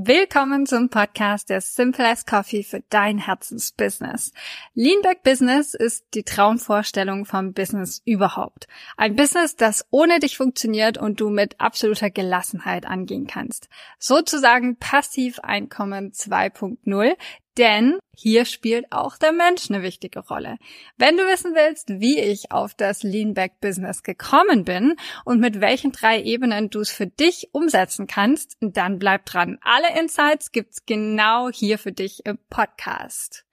Willkommen 0.00 0.64
zum 0.64 0.90
Podcast 0.90 1.50
der 1.50 1.60
Simple 1.60 2.08
as 2.08 2.24
Coffee 2.24 2.62
für 2.62 2.84
dein 2.88 3.18
Herzensbusiness. 3.18 4.30
Leanback 4.74 5.24
Business 5.24 5.74
ist 5.74 6.04
die 6.14 6.22
Traumvorstellung 6.22 7.24
vom 7.24 7.52
Business 7.52 8.00
überhaupt. 8.04 8.68
Ein 8.96 9.16
Business, 9.16 9.56
das 9.56 9.84
ohne 9.90 10.20
dich 10.20 10.36
funktioniert 10.36 10.98
und 10.98 11.20
du 11.20 11.30
mit 11.30 11.60
absoluter 11.60 12.10
Gelassenheit 12.10 12.86
angehen 12.86 13.26
kannst. 13.26 13.68
Sozusagen 13.98 14.76
Passiveinkommen 14.76 16.12
2.0, 16.12 17.16
denn 17.58 17.98
hier 18.16 18.44
spielt 18.44 18.90
auch 18.90 19.16
der 19.16 19.32
Mensch 19.32 19.68
eine 19.68 19.82
wichtige 19.82 20.20
Rolle. 20.20 20.56
Wenn 20.96 21.16
du 21.16 21.24
wissen 21.24 21.54
willst, 21.54 21.88
wie 22.00 22.18
ich 22.18 22.50
auf 22.50 22.74
das 22.74 23.02
Leanback 23.02 23.60
Business 23.60 24.02
gekommen 24.02 24.64
bin 24.64 24.94
und 25.24 25.40
mit 25.40 25.60
welchen 25.60 25.92
drei 25.92 26.22
Ebenen 26.22 26.70
du 26.70 26.80
es 26.80 26.90
für 26.90 27.06
dich 27.06 27.50
umsetzen 27.52 28.06
kannst, 28.06 28.56
dann 28.60 28.98
bleib 28.98 29.26
dran. 29.26 29.58
Alle 29.60 29.98
Insights 29.98 30.52
gibt's 30.52 30.86
genau 30.86 31.50
hier 31.50 31.78
für 31.78 31.92
dich 31.92 32.24
im 32.24 32.38
Podcast. 32.48 33.44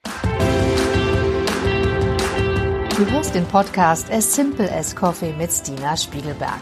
Du 2.97 3.05
hörst 3.11 3.35
den 3.35 3.45
Podcast 3.45 4.09
As 4.09 4.35
Simple 4.35 4.71
as 4.71 4.95
Coffee 4.95 5.33
mit 5.33 5.51
Stina 5.51 5.97
Spiegelberg. 5.97 6.61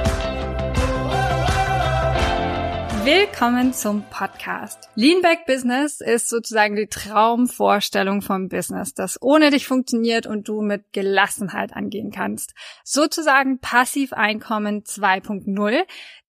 Willkommen 3.03 3.73
zum 3.73 4.03
Podcast. 4.11 4.87
Leanback 4.93 5.47
Business 5.47 6.01
ist 6.01 6.29
sozusagen 6.29 6.75
die 6.75 6.85
Traumvorstellung 6.85 8.21
vom 8.21 8.47
Business, 8.47 8.93
das 8.93 9.19
ohne 9.19 9.49
dich 9.49 9.65
funktioniert 9.65 10.27
und 10.27 10.47
du 10.47 10.61
mit 10.61 10.93
Gelassenheit 10.93 11.73
angehen 11.73 12.11
kannst. 12.11 12.53
Sozusagen 12.83 13.57
Passiveinkommen 13.57 14.83
2.0, 14.83 15.81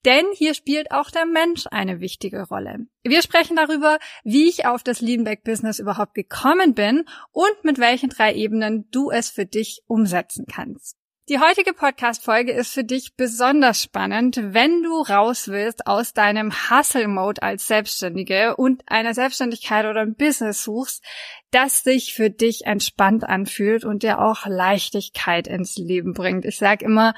denn 0.06 0.25
hier 0.33 0.55
spielt 0.55 0.92
auch 0.92 1.11
der 1.11 1.27
Mensch 1.27 1.67
eine 1.70 2.01
wichtige 2.01 2.48
Rolle. 2.48 2.86
Wir 3.03 3.20
sprechen 3.20 3.57
darüber, 3.57 3.98
wie 4.25 4.48
ich 4.48 4.64
auf 4.64 4.83
das 4.83 5.03
Leanback 5.03 5.45
Business 5.45 5.79
überhaupt 5.79 6.14
gekommen 6.14 6.73
bin 6.73 7.05
und 7.33 7.64
mit 7.64 7.81
welchen 7.81 8.09
drei 8.09 8.34
Ebenen 8.34 8.89
du 8.91 9.11
es 9.11 9.29
für 9.29 9.45
dich 9.45 9.83
umsetzen 9.89 10.47
kannst. 10.51 11.02
Die 11.28 11.39
heutige 11.39 11.73
Podcast-Folge 11.73 12.51
ist 12.51 12.75
für 12.75 12.83
dich 12.83 13.15
besonders 13.15 13.81
spannend, 13.81 14.41
wenn 14.42 14.83
du 14.83 15.03
raus 15.03 15.47
willst 15.47 15.87
aus 15.87 16.14
deinem 16.14 16.53
Hustle-Mode 16.53 17.41
als 17.45 17.69
Selbstständige 17.69 18.56
und 18.56 18.83
einer 18.87 19.14
Selbstständigkeit 19.14 19.87
oder 19.87 20.01
ein 20.01 20.17
Business 20.17 20.64
suchst, 20.64 21.05
das 21.53 21.84
sich 21.84 22.12
für 22.12 22.29
dich 22.29 22.67
entspannt 22.67 23.23
anfühlt 23.23 23.84
und 23.84 24.03
dir 24.03 24.19
auch 24.19 24.47
Leichtigkeit 24.47 25.47
ins 25.47 25.77
Leben 25.77 26.12
bringt. 26.12 26.45
Ich 26.45 26.59
sage 26.59 26.84
immer, 26.84 27.14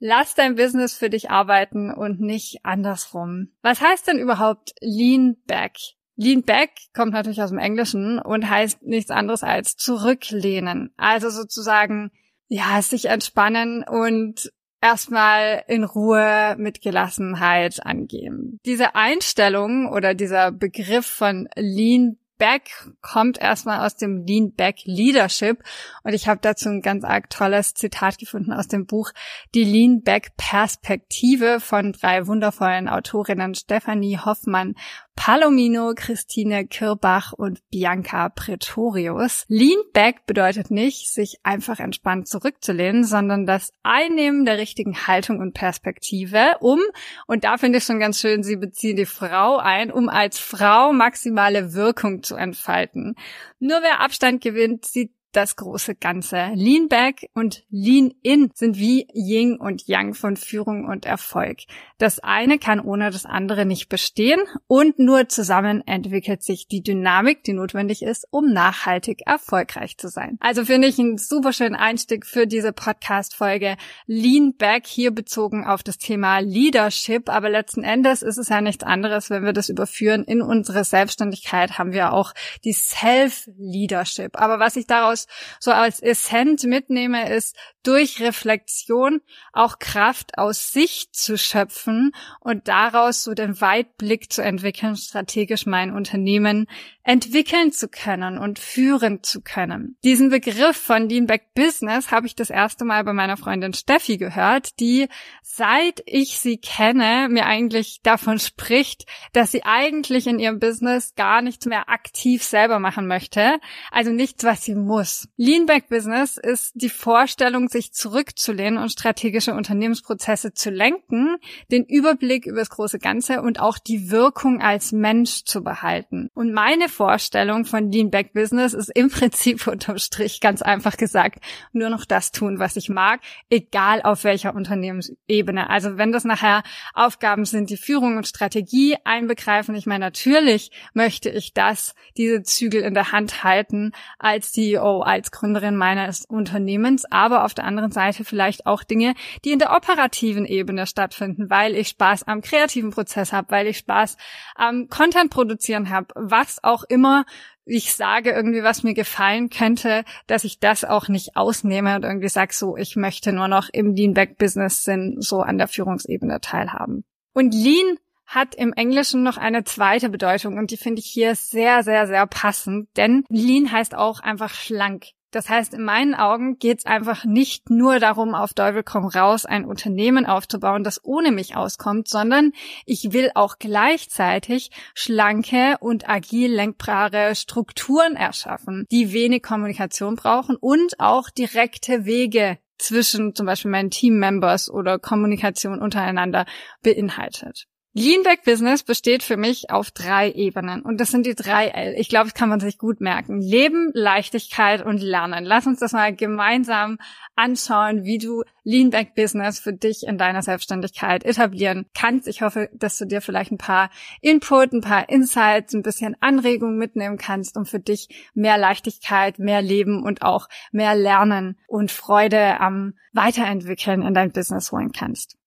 lass 0.00 0.34
dein 0.34 0.56
Business 0.56 0.92
für 0.92 1.08
dich 1.08 1.30
arbeiten 1.30 1.94
und 1.94 2.20
nicht 2.20 2.66
andersrum. 2.66 3.52
Was 3.62 3.80
heißt 3.80 4.06
denn 4.06 4.18
überhaupt 4.18 4.74
Lean 4.82 5.36
Back? 5.46 5.78
Lean 6.16 6.42
back 6.42 6.72
kommt 6.92 7.14
natürlich 7.14 7.40
aus 7.40 7.48
dem 7.48 7.58
Englischen 7.58 8.18
und 8.18 8.50
heißt 8.50 8.82
nichts 8.82 9.10
anderes 9.10 9.42
als 9.42 9.76
zurücklehnen. 9.76 10.92
Also 10.98 11.30
sozusagen 11.30 12.10
ja, 12.50 12.82
sich 12.82 13.06
entspannen 13.06 13.84
und 13.84 14.52
erstmal 14.82 15.62
in 15.68 15.84
Ruhe 15.84 16.56
mit 16.58 16.82
Gelassenheit 16.82 17.86
angehen. 17.86 18.58
Diese 18.66 18.94
Einstellung 18.94 19.88
oder 19.88 20.14
dieser 20.14 20.50
Begriff 20.50 21.06
von 21.06 21.48
Lean 21.54 22.18
Back 22.38 22.70
kommt 23.02 23.38
erstmal 23.38 23.86
aus 23.86 23.96
dem 23.96 24.24
Lean 24.26 24.54
Back 24.54 24.78
Leadership 24.84 25.62
und 26.04 26.14
ich 26.14 26.26
habe 26.26 26.40
dazu 26.42 26.70
ein 26.70 26.80
ganz 26.80 27.04
arg 27.04 27.28
tolles 27.28 27.74
Zitat 27.74 28.16
gefunden 28.16 28.52
aus 28.52 28.66
dem 28.66 28.86
Buch 28.86 29.12
Die 29.54 29.62
Lean 29.62 30.02
Back 30.02 30.38
Perspektive 30.38 31.60
von 31.60 31.92
drei 31.92 32.26
wundervollen 32.26 32.88
Autorinnen 32.88 33.54
Stephanie 33.54 34.18
Hoffmann 34.18 34.74
Palomino, 35.16 35.92
Christine 35.94 36.66
Kirbach 36.66 37.32
und 37.32 37.60
Bianca 37.70 38.30
Pretorius. 38.30 39.44
Lean 39.48 39.78
back 39.92 40.24
bedeutet 40.26 40.70
nicht, 40.70 41.12
sich 41.12 41.38
einfach 41.42 41.78
entspannt 41.78 42.26
zurückzulehnen, 42.26 43.04
sondern 43.04 43.44
das 43.44 43.72
Einnehmen 43.82 44.44
der 44.44 44.58
richtigen 44.58 45.06
Haltung 45.06 45.40
und 45.40 45.52
Perspektive, 45.52 46.56
um, 46.60 46.80
und 47.26 47.44
da 47.44 47.58
finde 47.58 47.78
ich 47.78 47.84
schon 47.84 48.00
ganz 48.00 48.18
schön, 48.18 48.42
sie 48.42 48.56
beziehen 48.56 48.96
die 48.96 49.06
Frau 49.06 49.58
ein, 49.58 49.92
um 49.92 50.08
als 50.08 50.38
Frau 50.38 50.92
maximale 50.92 51.74
Wirkung 51.74 52.22
zu 52.22 52.36
entfalten. 52.36 53.14
Nur 53.58 53.82
wer 53.82 54.00
Abstand 54.00 54.40
gewinnt, 54.40 54.86
sieht 54.86 55.12
das 55.32 55.56
große 55.56 55.94
Ganze. 55.94 56.50
Lean 56.54 56.88
Back 56.88 57.28
und 57.34 57.64
Lean 57.70 58.12
In 58.22 58.50
sind 58.54 58.78
wie 58.78 59.06
Yin 59.14 59.56
und 59.56 59.86
Yang 59.86 60.14
von 60.14 60.36
Führung 60.36 60.86
und 60.86 61.06
Erfolg. 61.06 61.58
Das 61.98 62.18
eine 62.18 62.58
kann 62.58 62.80
ohne 62.80 63.10
das 63.10 63.26
andere 63.26 63.66
nicht 63.66 63.88
bestehen 63.88 64.40
und 64.66 64.98
nur 64.98 65.28
zusammen 65.28 65.86
entwickelt 65.86 66.42
sich 66.42 66.66
die 66.66 66.82
Dynamik, 66.82 67.44
die 67.44 67.52
notwendig 67.52 68.02
ist, 68.02 68.26
um 68.30 68.52
nachhaltig 68.52 69.22
erfolgreich 69.26 69.98
zu 69.98 70.08
sein. 70.08 70.36
Also 70.40 70.64
finde 70.64 70.88
ich 70.88 70.98
einen 70.98 71.18
super 71.18 71.52
schönen 71.52 71.76
Einstieg 71.76 72.26
für 72.26 72.46
diese 72.46 72.72
Podcast-Folge 72.72 73.76
Lean 74.06 74.54
Back 74.56 74.86
hier 74.86 75.10
bezogen 75.10 75.64
auf 75.64 75.82
das 75.82 75.98
Thema 75.98 76.38
Leadership. 76.38 77.28
Aber 77.28 77.50
letzten 77.50 77.84
Endes 77.84 78.22
ist 78.22 78.38
es 78.38 78.48
ja 78.48 78.60
nichts 78.60 78.84
anderes, 78.84 79.30
wenn 79.30 79.44
wir 79.44 79.52
das 79.52 79.68
überführen 79.68 80.24
in 80.24 80.42
unsere 80.42 80.84
Selbstständigkeit, 80.84 81.78
haben 81.78 81.92
wir 81.92 82.12
auch 82.12 82.32
die 82.64 82.72
Self-Leadership. 82.72 84.40
Aber 84.40 84.58
was 84.58 84.76
ich 84.76 84.86
daraus 84.86 85.19
daraus 85.20 85.26
so 85.58 85.72
als 85.72 86.00
Essenz 86.00 86.64
mitnehme, 86.64 87.30
ist 87.30 87.56
durch 87.82 88.20
Reflexion 88.20 89.22
auch 89.52 89.78
Kraft 89.78 90.36
aus 90.36 90.70
sich 90.70 91.08
zu 91.12 91.38
schöpfen 91.38 92.12
und 92.40 92.68
daraus 92.68 93.24
so 93.24 93.32
den 93.32 93.60
Weitblick 93.60 94.30
zu 94.30 94.42
entwickeln, 94.42 94.96
strategisch 94.96 95.64
mein 95.64 95.92
Unternehmen 95.92 96.66
entwickeln 97.02 97.72
zu 97.72 97.88
können 97.88 98.36
und 98.36 98.58
führen 98.58 99.22
zu 99.22 99.40
können. 99.40 99.96
Diesen 100.04 100.28
Begriff 100.28 100.76
von 100.76 101.08
Leanback 101.08 101.54
Business 101.54 102.10
habe 102.10 102.26
ich 102.26 102.34
das 102.34 102.50
erste 102.50 102.84
Mal 102.84 103.02
bei 103.04 103.14
meiner 103.14 103.38
Freundin 103.38 103.72
Steffi 103.72 104.18
gehört, 104.18 104.78
die 104.78 105.08
seit 105.42 106.02
ich 106.04 106.38
sie 106.38 106.58
kenne, 106.58 107.28
mir 107.30 107.46
eigentlich 107.46 108.00
davon 108.02 108.38
spricht, 108.38 109.06
dass 109.32 109.52
sie 109.52 109.64
eigentlich 109.64 110.26
in 110.26 110.38
ihrem 110.38 110.60
Business 110.60 111.14
gar 111.14 111.40
nichts 111.40 111.64
mehr 111.64 111.88
aktiv 111.88 112.44
selber 112.44 112.78
machen 112.78 113.06
möchte, 113.06 113.58
also 113.90 114.10
nichts, 114.10 114.44
was 114.44 114.62
sie 114.62 114.74
muss. 114.74 115.09
Business. 115.10 115.28
Leanback 115.36 115.88
Business 115.88 116.36
ist 116.36 116.72
die 116.74 116.88
Vorstellung, 116.88 117.68
sich 117.68 117.92
zurückzulehnen 117.92 118.78
und 118.78 118.90
strategische 118.90 119.54
Unternehmensprozesse 119.54 120.52
zu 120.52 120.70
lenken, 120.70 121.36
den 121.70 121.84
Überblick 121.84 122.46
über 122.46 122.58
das 122.58 122.70
große 122.70 122.98
Ganze 122.98 123.42
und 123.42 123.60
auch 123.60 123.78
die 123.78 124.10
Wirkung 124.10 124.60
als 124.60 124.92
Mensch 124.92 125.44
zu 125.44 125.62
behalten. 125.62 126.28
Und 126.34 126.52
meine 126.52 126.88
Vorstellung 126.88 127.64
von 127.64 127.90
Leanback 127.90 128.32
Business 128.32 128.74
ist 128.74 128.90
im 128.94 129.10
Prinzip 129.20 129.66
unterm 129.66 129.98
Strich 129.98 130.40
ganz 130.40 130.62
einfach 130.62 130.96
gesagt, 130.96 131.42
nur 131.72 131.88
noch 131.88 132.04
das 132.04 132.32
tun, 132.32 132.58
was 132.58 132.76
ich 132.76 132.88
mag, 132.88 133.20
egal 133.48 134.02
auf 134.02 134.24
welcher 134.24 134.54
Unternehmensebene. 134.54 135.68
Also 135.70 135.96
wenn 135.96 136.12
das 136.12 136.24
nachher 136.24 136.62
Aufgaben 136.94 137.44
sind, 137.44 137.70
die 137.70 137.76
Führung 137.76 138.16
und 138.16 138.26
Strategie 138.26 138.96
einbegreifen, 139.04 139.74
ich 139.74 139.86
meine, 139.86 140.04
natürlich 140.04 140.70
möchte 140.94 141.30
ich 141.30 141.54
das, 141.54 141.94
diese 142.16 142.42
Zügel 142.42 142.82
in 142.82 142.94
der 142.94 143.12
Hand 143.12 143.42
halten 143.42 143.92
als 144.18 144.52
CEO 144.52 144.99
als 145.02 145.30
Gründerin 145.30 145.76
meines 145.76 146.24
Unternehmens, 146.26 147.04
aber 147.10 147.44
auf 147.44 147.54
der 147.54 147.64
anderen 147.64 147.92
Seite 147.92 148.24
vielleicht 148.24 148.66
auch 148.66 148.82
Dinge, 148.82 149.14
die 149.44 149.52
in 149.52 149.58
der 149.58 149.74
operativen 149.74 150.46
Ebene 150.46 150.86
stattfinden, 150.86 151.50
weil 151.50 151.74
ich 151.74 151.88
Spaß 151.88 152.24
am 152.24 152.40
kreativen 152.40 152.90
Prozess 152.90 153.32
habe, 153.32 153.50
weil 153.50 153.66
ich 153.66 153.78
Spaß 153.78 154.16
am 154.54 154.88
Content 154.88 155.30
produzieren 155.30 155.90
habe, 155.90 156.08
was 156.14 156.62
auch 156.62 156.84
immer 156.84 157.24
ich 157.66 157.94
sage 157.94 158.30
irgendwie, 158.30 158.64
was 158.64 158.82
mir 158.82 158.94
gefallen 158.94 159.48
könnte, 159.48 160.04
dass 160.26 160.44
ich 160.44 160.58
das 160.58 160.84
auch 160.84 161.08
nicht 161.08 161.36
ausnehme 161.36 161.94
und 161.94 162.04
irgendwie 162.04 162.28
sage, 162.28 162.52
so, 162.52 162.76
ich 162.76 162.96
möchte 162.96 163.32
nur 163.32 163.46
noch 163.46 163.68
im 163.72 163.94
Lean-Back-Business-Sinn 163.94 165.16
so 165.20 165.40
an 165.40 165.56
der 165.56 165.68
Führungsebene 165.68 166.40
teilhaben. 166.40 167.04
Und 167.32 167.54
Lean 167.54 167.98
hat 168.30 168.54
im 168.54 168.72
Englischen 168.72 169.22
noch 169.22 169.36
eine 169.36 169.64
zweite 169.64 170.08
Bedeutung 170.08 170.56
und 170.56 170.70
die 170.70 170.76
finde 170.76 171.00
ich 171.00 171.06
hier 171.06 171.34
sehr, 171.34 171.82
sehr, 171.82 172.06
sehr 172.06 172.26
passend, 172.26 172.88
denn 172.96 173.24
Lean 173.28 173.72
heißt 173.72 173.94
auch 173.94 174.20
einfach 174.20 174.54
schlank. 174.54 175.06
Das 175.32 175.48
heißt, 175.48 175.74
in 175.74 175.84
meinen 175.84 176.14
Augen 176.14 176.58
geht 176.58 176.80
es 176.80 176.86
einfach 176.86 177.24
nicht 177.24 177.70
nur 177.70 178.00
darum, 178.00 178.34
auf 178.34 178.52
Teufel 178.52 178.82
komm 178.82 179.06
raus 179.06 179.46
ein 179.46 179.64
Unternehmen 179.64 180.26
aufzubauen, 180.26 180.82
das 180.82 181.04
ohne 181.04 181.30
mich 181.30 181.56
auskommt, 181.56 182.08
sondern 182.08 182.52
ich 182.84 183.12
will 183.12 183.30
auch 183.34 183.58
gleichzeitig 183.58 184.70
schlanke 184.94 185.76
und 185.78 186.08
agil 186.08 186.52
lenkbare 186.52 187.36
Strukturen 187.36 188.16
erschaffen, 188.16 188.86
die 188.90 189.12
wenig 189.12 189.42
Kommunikation 189.42 190.16
brauchen 190.16 190.56
und 190.56 190.98
auch 190.98 191.30
direkte 191.30 192.06
Wege 192.06 192.58
zwischen 192.78 193.34
zum 193.34 193.46
Beispiel 193.46 193.70
meinen 193.70 193.90
Teammembers 193.90 194.68
oder 194.68 194.98
Kommunikation 194.98 195.80
untereinander 195.80 196.44
beinhaltet. 196.82 197.66
Leanback 197.92 198.44
Business 198.44 198.84
besteht 198.84 199.24
für 199.24 199.36
mich 199.36 199.70
auf 199.70 199.90
drei 199.90 200.30
Ebenen 200.30 200.82
und 200.82 201.00
das 201.00 201.10
sind 201.10 201.26
die 201.26 201.34
drei 201.34 201.66
L. 201.66 201.94
Ich 201.98 202.08
glaube, 202.08 202.26
das 202.26 202.34
kann 202.34 202.48
man 202.48 202.60
sich 202.60 202.78
gut 202.78 203.00
merken. 203.00 203.40
Leben, 203.40 203.90
Leichtigkeit 203.94 204.86
und 204.86 205.02
Lernen. 205.02 205.44
Lass 205.44 205.66
uns 205.66 205.80
das 205.80 205.90
mal 205.90 206.14
gemeinsam 206.14 206.98
anschauen, 207.34 208.04
wie 208.04 208.18
du 208.18 208.44
Leanback 208.62 209.16
Business 209.16 209.58
für 209.58 209.72
dich 209.72 210.06
in 210.06 210.18
deiner 210.18 210.42
Selbstständigkeit 210.42 211.24
etablieren 211.24 211.86
kannst. 211.92 212.28
Ich 212.28 212.42
hoffe, 212.42 212.70
dass 212.74 212.96
du 212.96 213.06
dir 213.06 213.20
vielleicht 213.20 213.50
ein 213.50 213.58
paar 213.58 213.90
Input, 214.20 214.72
ein 214.72 214.82
paar 214.82 215.08
Insights, 215.08 215.74
ein 215.74 215.82
bisschen 215.82 216.14
Anregungen 216.20 216.78
mitnehmen 216.78 217.18
kannst, 217.18 217.56
um 217.56 217.66
für 217.66 217.80
dich 217.80 218.30
mehr 218.34 218.56
Leichtigkeit, 218.56 219.40
mehr 219.40 219.62
Leben 219.62 220.04
und 220.04 220.22
auch 220.22 220.46
mehr 220.70 220.94
Lernen 220.94 221.58
und 221.66 221.90
Freude 221.90 222.60
am 222.60 222.94
Weiterentwickeln 223.12 224.02
in 224.02 224.14
dein 224.14 224.30
Business 224.30 224.70
holen 224.70 224.92
kannst. 224.92 225.39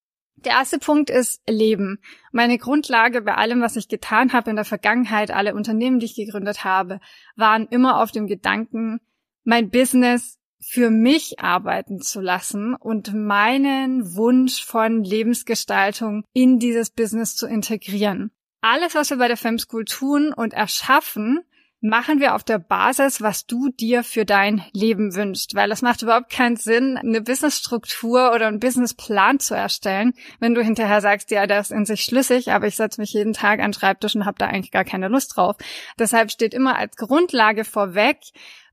Der 0.45 0.53
erste 0.53 0.77
Punkt 0.77 1.09
ist 1.09 1.41
Leben. 1.47 1.99
Meine 2.31 2.57
Grundlage 2.57 3.21
bei 3.21 3.35
allem, 3.35 3.61
was 3.61 3.77
ich 3.77 3.87
getan 3.87 4.33
habe 4.33 4.49
in 4.49 4.57
der 4.57 4.65
Vergangenheit, 4.65 5.31
alle 5.31 5.55
Unternehmen, 5.55 5.99
die 5.99 6.05
ich 6.05 6.15
gegründet 6.15 6.65
habe, 6.65 6.99
waren 7.35 7.67
immer 7.67 8.01
auf 8.01 8.11
dem 8.11 8.27
Gedanken, 8.27 8.99
mein 9.45 9.69
Business 9.69 10.39
für 10.61 10.89
mich 10.89 11.39
arbeiten 11.39 12.01
zu 12.01 12.21
lassen 12.21 12.73
und 12.75 13.13
meinen 13.13 14.15
Wunsch 14.15 14.65
von 14.65 15.03
Lebensgestaltung 15.03 16.23
in 16.33 16.59
dieses 16.59 16.89
Business 16.89 17.35
zu 17.35 17.47
integrieren. 17.47 18.31
Alles, 18.61 18.95
was 18.95 19.09
wir 19.09 19.17
bei 19.17 19.27
der 19.27 19.37
Fem 19.37 19.59
School 19.59 19.83
tun 19.85 20.33
und 20.33 20.53
erschaffen, 20.53 21.41
machen 21.83 22.21
wir 22.21 22.33
auf 22.33 22.45
der 22.45 22.59
Basis, 22.59 23.21
was 23.21 23.45
du 23.45 23.67
dir 23.67 24.03
für 24.03 24.23
dein 24.23 24.63
Leben 24.71 25.15
wünschst, 25.15 25.53
weil 25.53 25.69
es 25.69 25.81
macht 25.81 26.01
überhaupt 26.01 26.29
keinen 26.29 26.55
Sinn, 26.55 26.97
eine 26.97 27.21
Businessstruktur 27.21 28.31
oder 28.33 28.47
einen 28.47 28.61
Businessplan 28.61 29.39
zu 29.39 29.53
erstellen, 29.53 30.13
wenn 30.39 30.55
du 30.55 30.63
hinterher 30.63 31.01
sagst, 31.01 31.29
ja, 31.29 31.45
der 31.45 31.59
ist 31.59 31.73
in 31.73 31.85
sich 31.85 32.05
schlüssig, 32.05 32.51
aber 32.51 32.67
ich 32.67 32.77
setze 32.77 33.01
mich 33.01 33.11
jeden 33.11 33.33
Tag 33.33 33.59
an 33.59 33.71
den 33.71 33.73
Schreibtisch 33.73 34.15
und 34.15 34.25
habe 34.25 34.37
da 34.39 34.47
eigentlich 34.47 34.71
gar 34.71 34.85
keine 34.85 35.09
Lust 35.09 35.35
drauf. 35.35 35.57
Deshalb 35.99 36.31
steht 36.31 36.53
immer 36.53 36.77
als 36.77 36.95
Grundlage 36.95 37.65
vorweg, 37.65 38.17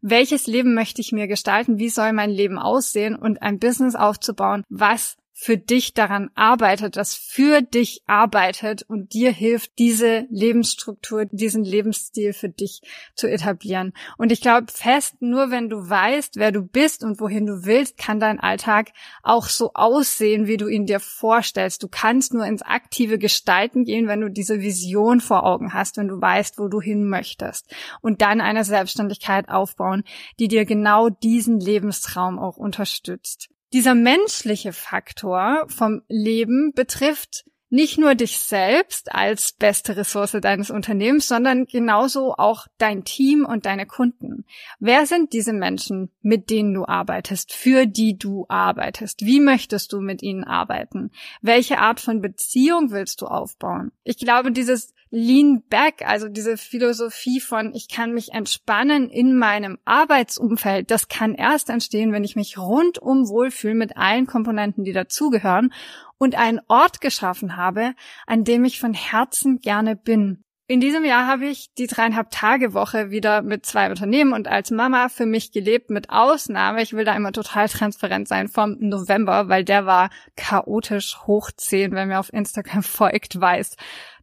welches 0.03 0.47
Leben 0.47 0.75
möchte 0.75 1.01
ich 1.01 1.11
mir 1.11 1.27
gestalten, 1.27 1.79
wie 1.79 1.91
soll 1.91 2.13
mein 2.13 2.31
Leben 2.31 2.59
aussehen 2.59 3.17
und 3.17 3.43
ein 3.43 3.59
Business 3.59 3.97
aufzubauen, 3.97 4.63
was 4.69 5.17
für 5.43 5.57
dich 5.57 5.95
daran 5.95 6.29
arbeitet, 6.35 6.99
das 6.99 7.15
für 7.15 7.63
dich 7.63 8.03
arbeitet 8.07 8.83
und 8.83 9.15
dir 9.15 9.33
hilft, 9.33 9.79
diese 9.79 10.27
Lebensstruktur, 10.29 11.25
diesen 11.25 11.65
Lebensstil 11.65 12.35
für 12.35 12.51
dich 12.51 12.83
zu 13.15 13.27
etablieren. 13.27 13.95
Und 14.19 14.33
ich 14.33 14.43
glaube 14.43 14.67
fest, 14.71 15.15
nur 15.21 15.51
wenn 15.51 15.71
du 15.71 15.89
weißt, 15.89 16.37
wer 16.37 16.53
du 16.53 16.61
bist 16.61 17.03
und 17.03 17.21
wohin 17.21 17.47
du 17.47 17.65
willst, 17.65 17.97
kann 17.97 18.21
dein 18.21 18.39
Alltag 18.39 18.93
auch 19.23 19.47
so 19.47 19.71
aussehen, 19.73 20.47
wie 20.47 20.59
du 20.59 20.69
ihn 20.69 20.85
dir 20.85 21.01
vorstellst. 21.01 21.83
Du 21.83 21.89
kannst 21.89 22.35
nur 22.35 22.45
ins 22.45 22.61
aktive 22.61 23.19
Gestalten 23.19 23.87
gehen, 23.87 24.09
wenn 24.09 24.21
du 24.21 24.29
diese 24.29 24.61
Vision 24.61 25.23
vor 25.23 25.47
Augen 25.47 25.73
hast, 25.73 25.97
wenn 25.97 26.09
du 26.09 26.21
weißt, 26.21 26.59
wo 26.59 26.69
du 26.69 26.83
hin 26.83 27.09
möchtest. 27.09 27.75
Und 28.03 28.21
dann 28.21 28.43
eine 28.43 28.63
Selbstständigkeit 28.63 29.49
aufbauen, 29.49 30.05
die 30.39 30.49
dir 30.49 30.67
genau 30.67 31.09
diesen 31.09 31.59
Lebenstraum 31.61 32.39
auch 32.39 32.59
unterstützt. 32.59 33.49
Dieser 33.73 33.95
menschliche 33.95 34.73
Faktor 34.73 35.67
vom 35.69 36.03
Leben 36.09 36.73
betrifft 36.75 37.45
nicht 37.73 37.99
nur 37.99 38.17
dich 38.17 38.39
selbst 38.39 39.15
als 39.15 39.53
beste 39.53 39.97
Ressource 39.97 40.37
deines 40.43 40.71
Unternehmens, 40.71 41.29
sondern 41.29 41.67
genauso 41.67 42.35
auch 42.35 42.67
dein 42.79 43.05
Team 43.05 43.47
und 43.47 43.65
deine 43.65 43.87
Kunden. 43.87 44.45
Wer 44.81 45.07
sind 45.07 45.33
diese 45.33 45.53
Menschen, 45.53 46.11
mit 46.21 46.51
denen 46.51 46.75
du 46.75 46.85
arbeitest, 46.85 47.53
für 47.53 47.87
die 47.87 48.19
du 48.19 48.45
arbeitest? 48.49 49.25
Wie 49.25 49.39
möchtest 49.39 49.93
du 49.93 50.01
mit 50.01 50.21
ihnen 50.21 50.43
arbeiten? 50.43 51.13
Welche 51.43 51.79
Art 51.79 52.01
von 52.01 52.21
Beziehung 52.21 52.91
willst 52.91 53.23
du 53.23 53.27
aufbauen? 53.27 53.93
Ich 54.03 54.19
glaube, 54.19 54.51
dieses 54.51 54.93
Lean 55.13 55.65
Back, 55.69 56.07
also 56.07 56.29
diese 56.29 56.57
Philosophie 56.57 57.41
von 57.41 57.75
ich 57.75 57.89
kann 57.89 58.15
mich 58.15 58.33
entspannen 58.33 59.11
in 59.11 59.37
meinem 59.37 59.79
Arbeitsumfeld, 59.85 60.91
das 60.91 61.09
kann 61.09 61.35
erst 61.35 61.69
entstehen, 61.69 62.13
wenn 62.13 62.23
ich 62.23 62.37
mich 62.37 62.57
rundum 62.59 63.29
wohlfühle 63.29 63.75
mit 63.75 63.97
allen 63.97 64.27
Komponenten, 64.27 64.85
die 64.85 64.93
dazugehören 64.93 65.73
und 66.19 66.37
einen 66.37 66.61
Ort 66.69 67.01
geschaffen 67.01 67.57
habe, 67.57 67.95
an 68.27 68.45
dem 68.45 68.65
ich 68.65 68.79
von 68.79 68.95
Herzen 68.95 69.59
gerne 69.59 69.97
bin. 69.97 70.45
In 70.71 70.79
diesem 70.79 71.05
Jahr 71.05 71.27
habe 71.27 71.47
ich 71.47 71.75
die 71.75 71.89
dreieinhalb 71.89 72.31
Tage 72.31 72.75
Woche 72.75 73.11
wieder 73.11 73.43
mit 73.43 73.67
zwei 73.67 73.91
Unternehmen 73.91 74.33
und 74.33 74.47
als 74.47 74.71
Mama 74.71 75.09
für 75.09 75.27
mich 75.27 75.51
gelebt, 75.51 75.91
mit 75.91 76.11
Ausnahme, 76.11 76.81
ich 76.83 76.93
will 76.93 77.05
da 77.05 77.17
immer 77.17 77.33
total 77.33 77.69
transparent 77.69 78.29
sein, 78.29 78.47
vom 78.47 78.77
November, 78.79 79.49
weil 79.49 79.65
der 79.65 79.85
war 79.87 80.11
chaotisch 80.37 81.19
hoch 81.27 81.51
zehn, 81.57 81.91
wenn 81.91 82.07
mir 82.07 82.21
auf 82.21 82.33
Instagram 82.33 82.83
folgt, 82.85 83.41
weiß, 83.41 83.75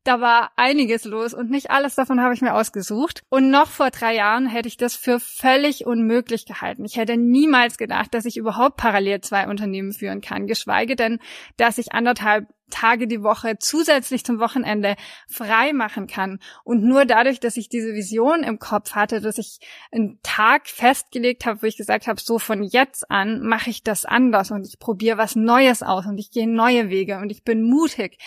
da 0.08 0.22
war 0.22 0.52
einiges 0.56 1.04
los 1.04 1.34
und 1.34 1.50
nicht 1.50 1.70
alles 1.70 1.96
davon 1.96 2.22
habe 2.22 2.34
ich 2.34 2.42
mir 2.42 2.54
ausgesucht. 2.54 3.24
Und 3.30 3.50
noch 3.50 3.68
vor 3.68 3.92
drei 3.92 4.16
Jahren 4.16 4.48
hätte 4.48 4.70
ich 4.70 4.78
das 4.78 4.96
für 4.96 5.20
völlig 5.20 5.86
unmöglich 5.86 6.46
gehalten. 6.46 6.86
Ich 6.86 6.96
hätte 6.96 7.18
niemals 7.18 7.78
gedacht, 7.78 8.14
dass 8.14 8.24
ich 8.24 8.38
überhaupt 8.38 8.78
parallel 8.78 9.20
zwei 9.20 9.50
Unternehmen 9.50 9.92
führen 9.92 10.22
kann, 10.22 10.48
geschweige 10.48 10.96
denn, 10.96 11.20
dass 11.58 11.78
ich 11.78 11.92
anderthalb 11.92 12.48
Tage 12.70 13.08
die 13.08 13.22
Woche 13.22 13.58
zusätzlich 13.60 14.24
zum 14.24 14.40
Wochenende 14.40 14.96
frei 15.28 15.74
machen 15.74 16.08
kann. 16.08 16.40
Und 16.64 16.84
nur 16.84 17.06
dadurch, 17.06 17.42
dass 17.42 17.58
ich 17.58 17.68
diese 17.68 17.94
Vision 17.94 18.44
im 18.44 18.60
Kopf 18.60 18.92
hatte, 18.92 19.20
dass 19.20 19.38
ich 19.38 19.60
einen 19.92 20.20
Tag 20.24 20.68
festgelegt 20.68 21.46
habe, 21.46 21.62
wo 21.62 21.66
ich 21.66 21.78
gesagt 21.78 22.08
habe, 22.08 22.20
so 22.20 22.40
von 22.40 22.64
jetzt 22.64 23.12
an 23.12 23.42
mache 23.42 23.70
ich 23.70 23.84
das 23.84 24.06
anders 24.06 24.52
und 24.52 24.66
ich 24.66 24.80
probiere 24.80 25.18
was 25.18 25.36
Neues 25.36 25.84
aus 25.84 26.06
und 26.06 26.18
ich 26.18 26.32
gehe 26.32 26.48
neue 26.48 26.90
Wege 26.90 27.18
und 27.18 27.30
ich 27.30 27.44
bin 27.44 27.64
mutig 27.64 28.18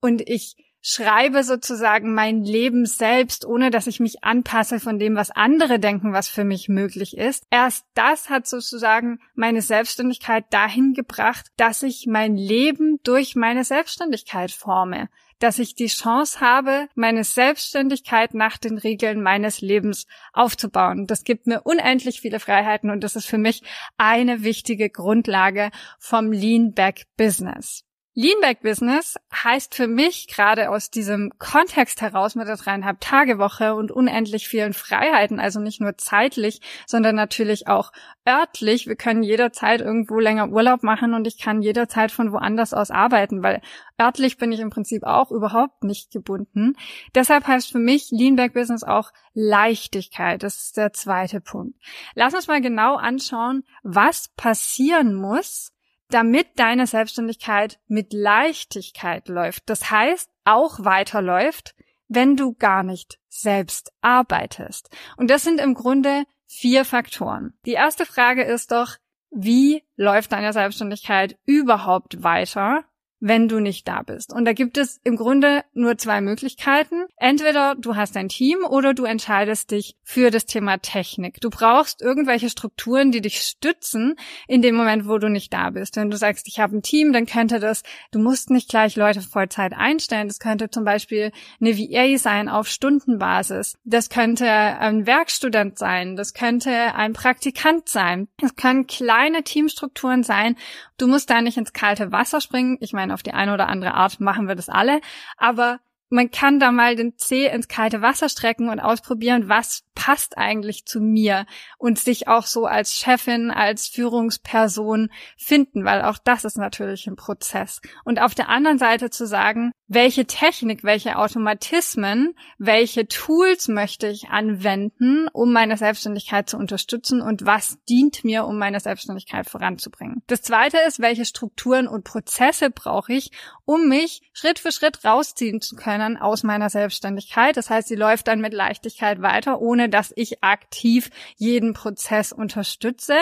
und 0.00 0.28
ich 0.28 0.56
schreibe 0.86 1.42
sozusagen 1.44 2.12
mein 2.12 2.44
Leben 2.44 2.84
selbst, 2.84 3.46
ohne 3.46 3.70
dass 3.70 3.86
ich 3.86 4.00
mich 4.00 4.22
anpasse 4.22 4.78
von 4.78 4.98
dem, 4.98 5.16
was 5.16 5.30
andere 5.30 5.78
denken, 5.78 6.12
was 6.12 6.28
für 6.28 6.44
mich 6.44 6.68
möglich 6.68 7.16
ist. 7.16 7.44
Erst 7.50 7.86
das 7.94 8.28
hat 8.28 8.46
sozusagen 8.46 9.18
meine 9.34 9.62
Selbstständigkeit 9.62 10.44
dahin 10.50 10.92
gebracht, 10.92 11.46
dass 11.56 11.82
ich 11.82 12.06
mein 12.06 12.36
Leben 12.36 13.00
durch 13.02 13.34
meine 13.34 13.64
Selbstständigkeit 13.64 14.52
forme 14.52 15.08
dass 15.40 15.58
ich 15.58 15.74
die 15.74 15.88
Chance 15.88 16.40
habe, 16.40 16.88
meine 16.94 17.22
Selbstständigkeit 17.22 18.32
nach 18.32 18.56
den 18.56 18.78
Regeln 18.78 19.20
meines 19.20 19.60
Lebens 19.60 20.06
aufzubauen. 20.32 21.06
Das 21.06 21.24
gibt 21.24 21.46
mir 21.46 21.62
unendlich 21.62 22.20
viele 22.20 22.40
Freiheiten 22.40 22.88
und 22.88 23.02
das 23.04 23.14
ist 23.14 23.26
für 23.26 23.36
mich 23.36 23.62
eine 23.98 24.42
wichtige 24.42 24.88
Grundlage 24.88 25.70
vom 25.98 26.32
Lean 26.32 26.72
Back 26.72 27.06
Business. 27.18 27.84
Leanback 28.16 28.62
Business 28.62 29.16
heißt 29.32 29.74
für 29.74 29.88
mich 29.88 30.28
gerade 30.28 30.70
aus 30.70 30.88
diesem 30.88 31.32
Kontext 31.40 32.00
heraus 32.00 32.36
mit 32.36 32.46
der 32.46 32.56
dreieinhalb 32.56 33.00
Tage 33.00 33.38
Woche 33.38 33.74
und 33.74 33.90
unendlich 33.90 34.46
vielen 34.46 34.72
Freiheiten, 34.72 35.40
also 35.40 35.58
nicht 35.58 35.80
nur 35.80 35.98
zeitlich, 35.98 36.60
sondern 36.86 37.16
natürlich 37.16 37.66
auch 37.66 37.90
örtlich. 38.26 38.86
Wir 38.86 38.94
können 38.94 39.24
jederzeit 39.24 39.80
irgendwo 39.80 40.20
länger 40.20 40.48
Urlaub 40.48 40.84
machen 40.84 41.12
und 41.12 41.26
ich 41.26 41.40
kann 41.40 41.60
jederzeit 41.60 42.12
von 42.12 42.30
woanders 42.30 42.72
aus 42.72 42.92
arbeiten, 42.92 43.42
weil 43.42 43.60
örtlich 44.00 44.38
bin 44.38 44.52
ich 44.52 44.60
im 44.60 44.70
Prinzip 44.70 45.02
auch 45.02 45.32
überhaupt 45.32 45.82
nicht 45.82 46.12
gebunden. 46.12 46.76
Deshalb 47.16 47.48
heißt 47.48 47.72
für 47.72 47.80
mich 47.80 48.12
Leanback 48.12 48.54
Business 48.54 48.84
auch 48.84 49.10
Leichtigkeit. 49.32 50.44
Das 50.44 50.62
ist 50.62 50.76
der 50.76 50.92
zweite 50.92 51.40
Punkt. 51.40 51.76
Lass 52.14 52.32
uns 52.32 52.46
mal 52.46 52.60
genau 52.60 52.94
anschauen, 52.94 53.64
was 53.82 54.28
passieren 54.36 55.14
muss, 55.14 55.73
damit 56.14 56.46
deine 56.60 56.86
Selbstständigkeit 56.86 57.80
mit 57.88 58.12
Leichtigkeit 58.12 59.28
läuft. 59.28 59.68
Das 59.68 59.90
heißt, 59.90 60.30
auch 60.44 60.84
weiterläuft, 60.84 61.74
wenn 62.06 62.36
du 62.36 62.54
gar 62.54 62.84
nicht 62.84 63.18
selbst 63.28 63.92
arbeitest. 64.00 64.90
Und 65.16 65.28
das 65.28 65.42
sind 65.42 65.60
im 65.60 65.74
Grunde 65.74 66.24
vier 66.46 66.84
Faktoren. 66.84 67.54
Die 67.66 67.72
erste 67.72 68.06
Frage 68.06 68.44
ist 68.44 68.70
doch, 68.70 68.96
wie 69.30 69.82
läuft 69.96 70.30
deine 70.30 70.52
Selbstständigkeit 70.52 71.36
überhaupt 71.46 72.22
weiter, 72.22 72.84
wenn 73.20 73.48
du 73.48 73.60
nicht 73.60 73.88
da 73.88 74.02
bist. 74.02 74.32
Und 74.32 74.44
da 74.44 74.52
gibt 74.52 74.76
es 74.76 75.00
im 75.02 75.16
Grunde 75.16 75.64
nur 75.72 75.96
zwei 75.96 76.20
Möglichkeiten. 76.20 77.04
Entweder 77.16 77.74
du 77.74 77.96
hast 77.96 78.16
ein 78.16 78.28
Team 78.28 78.58
oder 78.68 78.94
du 78.94 79.04
entscheidest 79.04 79.70
dich 79.70 79.96
für 80.02 80.30
das 80.30 80.46
Thema 80.46 80.78
Technik. 80.78 81.40
Du 81.40 81.50
brauchst 81.50 82.02
irgendwelche 82.02 82.50
Strukturen, 82.50 83.12
die 83.12 83.20
dich 83.20 83.40
stützen 83.40 84.16
in 84.46 84.62
dem 84.62 84.74
Moment, 84.74 85.08
wo 85.08 85.18
du 85.18 85.28
nicht 85.28 85.52
da 85.52 85.70
bist. 85.70 85.96
Wenn 85.96 86.10
du 86.10 86.16
sagst, 86.16 86.46
ich 86.48 86.60
habe 86.60 86.76
ein 86.76 86.82
Team, 86.82 87.12
dann 87.12 87.26
könnte 87.26 87.60
das, 87.60 87.82
du 88.10 88.18
musst 88.18 88.50
nicht 88.50 88.68
gleich 88.68 88.96
Leute 88.96 89.22
Vollzeit 89.22 89.72
einstellen. 89.72 90.28
Das 90.28 90.38
könnte 90.38 90.70
zum 90.70 90.84
Beispiel 90.84 91.32
eine 91.60 91.78
VA 91.78 92.18
sein 92.18 92.48
auf 92.48 92.68
Stundenbasis. 92.68 93.78
Das 93.84 94.10
könnte 94.10 94.46
ein 94.48 95.06
Werkstudent 95.06 95.78
sein. 95.78 96.16
Das 96.16 96.34
könnte 96.34 96.94
ein 96.94 97.12
Praktikant 97.12 97.88
sein. 97.88 98.28
Es 98.42 98.56
können 98.56 98.86
kleine 98.86 99.42
Teamstrukturen 99.42 100.22
sein. 100.22 100.56
Du 100.96 101.08
musst 101.08 101.30
da 101.30 101.40
nicht 101.40 101.56
ins 101.56 101.72
kalte 101.72 102.12
Wasser 102.12 102.40
springen. 102.40 102.76
Ich 102.80 102.92
meine, 103.04 103.14
auf 103.14 103.22
die 103.22 103.34
eine 103.34 103.52
oder 103.54 103.68
andere 103.68 103.94
Art 103.94 104.20
machen 104.20 104.48
wir 104.48 104.54
das 104.54 104.68
alle. 104.68 105.00
Aber 105.36 105.80
man 106.08 106.30
kann 106.30 106.58
da 106.58 106.72
mal 106.72 106.96
den 106.96 107.16
Zeh 107.16 107.46
ins 107.46 107.68
kalte 107.68 108.02
Wasser 108.02 108.28
strecken 108.28 108.68
und 108.68 108.80
ausprobieren, 108.80 109.48
was 109.48 109.83
passt 109.94 110.38
eigentlich 110.38 110.86
zu 110.86 111.00
mir 111.00 111.46
und 111.78 111.98
sich 111.98 112.28
auch 112.28 112.46
so 112.46 112.66
als 112.66 112.94
Chefin, 112.94 113.50
als 113.50 113.88
Führungsperson 113.88 115.10
finden, 115.36 115.84
weil 115.84 116.02
auch 116.02 116.18
das 116.18 116.44
ist 116.44 116.56
natürlich 116.56 117.06
ein 117.06 117.16
Prozess. 117.16 117.80
Und 118.04 118.20
auf 118.20 118.34
der 118.34 118.48
anderen 118.48 118.78
Seite 118.78 119.10
zu 119.10 119.26
sagen, 119.26 119.72
welche 119.86 120.26
Technik, 120.26 120.82
welche 120.82 121.18
Automatismen, 121.18 122.34
welche 122.58 123.06
Tools 123.06 123.68
möchte 123.68 124.06
ich 124.08 124.28
anwenden, 124.30 125.28
um 125.32 125.52
meine 125.52 125.76
Selbstständigkeit 125.76 126.48
zu 126.48 126.56
unterstützen 126.56 127.20
und 127.20 127.44
was 127.44 127.78
dient 127.88 128.24
mir, 128.24 128.46
um 128.46 128.58
meine 128.58 128.80
Selbstständigkeit 128.80 129.48
voranzubringen. 129.48 130.22
Das 130.26 130.42
zweite 130.42 130.78
ist, 130.86 131.00
welche 131.00 131.24
Strukturen 131.24 131.86
und 131.86 132.04
Prozesse 132.04 132.70
brauche 132.70 133.12
ich, 133.12 133.30
um 133.66 133.88
mich 133.88 134.22
Schritt 134.32 134.58
für 134.58 134.72
Schritt 134.72 135.04
rausziehen 135.04 135.60
zu 135.60 135.76
können 135.76 136.16
aus 136.16 136.42
meiner 136.42 136.70
Selbstständigkeit. 136.70 137.56
Das 137.56 137.70
heißt, 137.70 137.88
sie 137.88 137.94
läuft 137.94 138.28
dann 138.28 138.40
mit 138.40 138.54
Leichtigkeit 138.54 139.20
weiter, 139.20 139.60
ohne 139.60 139.83
dass 139.88 140.12
ich 140.16 140.42
aktiv 140.42 141.10
jeden 141.36 141.72
Prozess 141.72 142.32
unterstütze 142.32 143.16